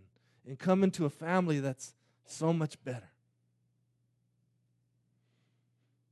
and 0.46 0.58
come 0.58 0.82
into 0.82 1.04
a 1.04 1.10
family 1.10 1.60
that's 1.60 1.94
so 2.24 2.52
much 2.52 2.82
better. 2.84 3.10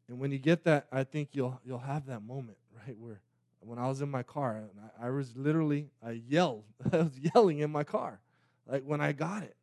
And 0.08 0.18
when 0.18 0.30
you 0.32 0.38
get 0.38 0.64
that, 0.64 0.86
I 0.92 1.04
think 1.04 1.30
you'll 1.32 1.60
you'll 1.64 1.78
have 1.78 2.06
that 2.06 2.20
moment, 2.20 2.58
right? 2.86 2.96
Where 2.98 3.20
when 3.64 3.78
I 3.78 3.88
was 3.88 4.00
in 4.00 4.10
my 4.10 4.22
car, 4.22 4.64
I, 5.00 5.06
I 5.06 5.10
was 5.10 5.36
literally 5.36 5.90
I 6.04 6.22
yelled. 6.28 6.64
I 6.92 6.98
was 6.98 7.18
yelling 7.18 7.60
in 7.60 7.70
my 7.70 7.84
car. 7.84 8.20
Like 8.66 8.82
when 8.84 9.00
I 9.00 9.12
got 9.12 9.42
it. 9.42 9.56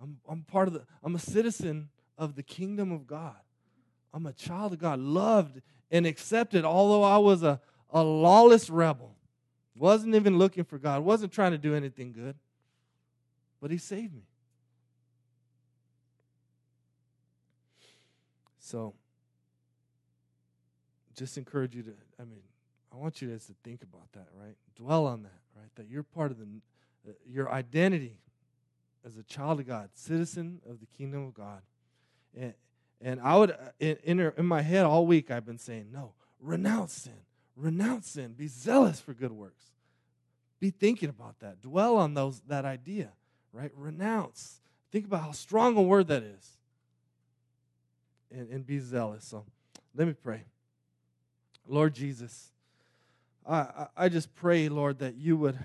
I'm 0.00 0.18
I'm 0.28 0.42
part 0.42 0.68
of 0.68 0.74
the 0.74 0.84
I'm 1.02 1.14
a 1.14 1.18
citizen 1.20 1.88
of 2.16 2.34
the 2.34 2.42
kingdom 2.42 2.92
of 2.92 3.06
God. 3.06 3.36
I'm 4.12 4.26
a 4.26 4.32
child 4.32 4.72
of 4.72 4.78
God, 4.78 4.98
loved 4.98 5.60
and 5.90 6.06
accepted, 6.06 6.64
although 6.64 7.02
I 7.02 7.18
was 7.18 7.42
a, 7.42 7.60
a 7.90 8.02
lawless 8.02 8.70
rebel. 8.70 9.14
Wasn't 9.76 10.14
even 10.14 10.38
looking 10.38 10.64
for 10.64 10.78
God, 10.78 11.04
wasn't 11.04 11.32
trying 11.32 11.52
to 11.52 11.58
do 11.58 11.74
anything 11.74 12.12
good. 12.12 12.34
But 13.60 13.70
he 13.70 13.78
saved 13.78 14.14
me. 14.14 14.22
So, 18.58 18.94
just 21.16 21.38
encourage 21.38 21.74
you 21.74 21.82
to, 21.82 21.94
I 22.20 22.24
mean, 22.24 22.42
I 22.92 22.96
want 22.96 23.20
you 23.20 23.28
guys 23.28 23.46
to 23.46 23.54
think 23.64 23.82
about 23.82 24.10
that, 24.12 24.28
right? 24.34 24.56
Dwell 24.76 25.06
on 25.06 25.22
that, 25.22 25.40
right? 25.56 25.70
That 25.76 25.88
you're 25.88 26.02
part 26.02 26.30
of 26.30 26.38
the, 26.38 26.46
uh, 27.06 27.12
your 27.26 27.50
identity 27.50 28.18
as 29.04 29.16
a 29.16 29.22
child 29.22 29.60
of 29.60 29.66
God, 29.66 29.90
citizen 29.94 30.60
of 30.68 30.80
the 30.80 30.86
kingdom 30.86 31.26
of 31.26 31.34
God. 31.34 31.62
And, 32.36 32.54
and 33.00 33.20
I 33.20 33.36
would, 33.36 33.50
uh, 33.52 33.70
in, 33.78 33.96
in, 34.04 34.32
in 34.36 34.46
my 34.46 34.62
head 34.62 34.84
all 34.84 35.06
week, 35.06 35.30
I've 35.30 35.46
been 35.46 35.58
saying, 35.58 35.88
no, 35.92 36.12
renounce 36.40 36.92
sin 36.92 37.20
renounce 37.58 38.10
sin, 38.10 38.32
be 38.32 38.46
zealous 38.46 39.00
for 39.00 39.12
good 39.12 39.32
works. 39.32 39.64
Be 40.60 40.70
thinking 40.70 41.08
about 41.08 41.38
that. 41.40 41.60
Dwell 41.60 41.96
on 41.96 42.14
those 42.14 42.40
that 42.48 42.64
idea, 42.64 43.10
right? 43.52 43.70
Renounce. 43.76 44.60
Think 44.90 45.06
about 45.06 45.22
how 45.22 45.32
strong 45.32 45.76
a 45.76 45.82
word 45.82 46.08
that 46.08 46.22
is. 46.22 46.56
And, 48.30 48.48
and 48.50 48.66
be 48.66 48.78
zealous. 48.78 49.24
So 49.24 49.44
let 49.94 50.06
me 50.06 50.14
pray. 50.14 50.44
Lord 51.66 51.94
Jesus, 51.94 52.50
I, 53.48 53.86
I 53.96 54.08
just 54.08 54.34
pray, 54.34 54.68
Lord, 54.68 54.98
that 54.98 55.16
you 55.16 55.36
would 55.38 55.58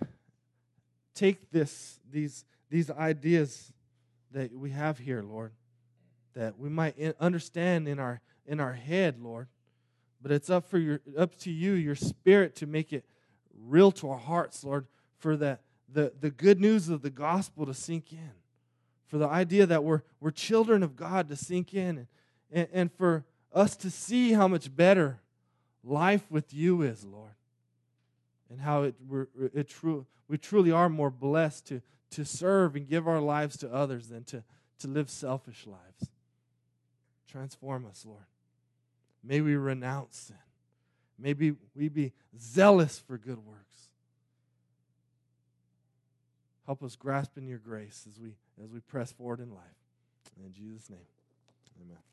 take 1.13 1.51
this, 1.51 1.99
these, 2.09 2.45
these 2.69 2.89
ideas 2.89 3.73
that 4.31 4.55
we 4.57 4.71
have 4.71 4.97
here, 4.97 5.21
Lord, 5.21 5.51
that 6.33 6.57
we 6.57 6.69
might 6.69 6.95
understand 7.19 7.87
in 7.87 7.99
our 7.99 8.21
in 8.45 8.59
our 8.59 8.73
head, 8.73 9.21
Lord, 9.21 9.47
but 10.21 10.31
it's 10.31 10.49
up 10.49 10.67
for 10.69 10.77
your 10.77 11.01
up 11.17 11.35
to 11.39 11.51
you, 11.51 11.73
your 11.73 11.95
spirit, 11.95 12.55
to 12.57 12.67
make 12.67 12.91
it 12.91 13.05
real 13.57 13.91
to 13.93 14.09
our 14.09 14.17
hearts, 14.17 14.63
Lord, 14.63 14.87
for 15.17 15.37
that 15.37 15.61
the, 15.87 16.11
the 16.19 16.31
good 16.31 16.59
news 16.59 16.89
of 16.89 17.01
the 17.01 17.09
gospel 17.09 17.65
to 17.65 17.73
sink 17.73 18.11
in. 18.11 18.31
For 19.05 19.17
the 19.17 19.27
idea 19.27 19.65
that 19.65 19.83
we're 19.83 20.01
we're 20.19 20.31
children 20.31 20.83
of 20.83 20.95
God 20.95 21.29
to 21.29 21.35
sink 21.35 21.73
in 21.73 21.99
and, 21.99 22.07
and, 22.51 22.67
and 22.73 22.91
for 22.91 23.23
us 23.53 23.75
to 23.77 23.91
see 23.91 24.33
how 24.33 24.47
much 24.47 24.75
better 24.75 25.19
life 25.83 26.23
with 26.31 26.53
you 26.53 26.81
is, 26.81 27.05
Lord. 27.05 27.35
And 28.49 28.61
how 28.61 28.83
it, 28.83 28.95
we're, 29.07 29.27
it 29.53 29.67
true, 29.67 30.05
we 30.27 30.37
truly 30.37 30.71
are 30.71 30.89
more 30.89 31.09
blessed 31.09 31.67
to, 31.67 31.81
to 32.11 32.25
serve 32.25 32.75
and 32.75 32.87
give 32.87 33.07
our 33.07 33.19
lives 33.19 33.57
to 33.57 33.73
others 33.73 34.09
than 34.09 34.23
to, 34.25 34.43
to 34.79 34.87
live 34.87 35.09
selfish 35.09 35.65
lives. 35.65 36.11
Transform 37.27 37.85
us, 37.85 38.05
Lord. 38.05 38.25
May 39.23 39.41
we 39.41 39.55
renounce 39.55 40.17
sin. 40.17 40.35
Maybe 41.17 41.55
we 41.75 41.89
be 41.89 42.13
zealous 42.37 42.99
for 42.99 43.17
good 43.17 43.39
works. 43.45 43.89
Help 46.65 46.83
us 46.83 46.95
grasp 46.95 47.37
in 47.37 47.47
your 47.47 47.57
grace 47.57 48.05
as 48.07 48.19
we 48.19 48.35
as 48.63 48.71
we 48.71 48.79
press 48.79 49.11
forward 49.11 49.39
in 49.39 49.49
life. 49.49 49.63
In 50.43 50.53
Jesus' 50.53 50.89
name. 50.89 50.99
Amen. 51.81 52.12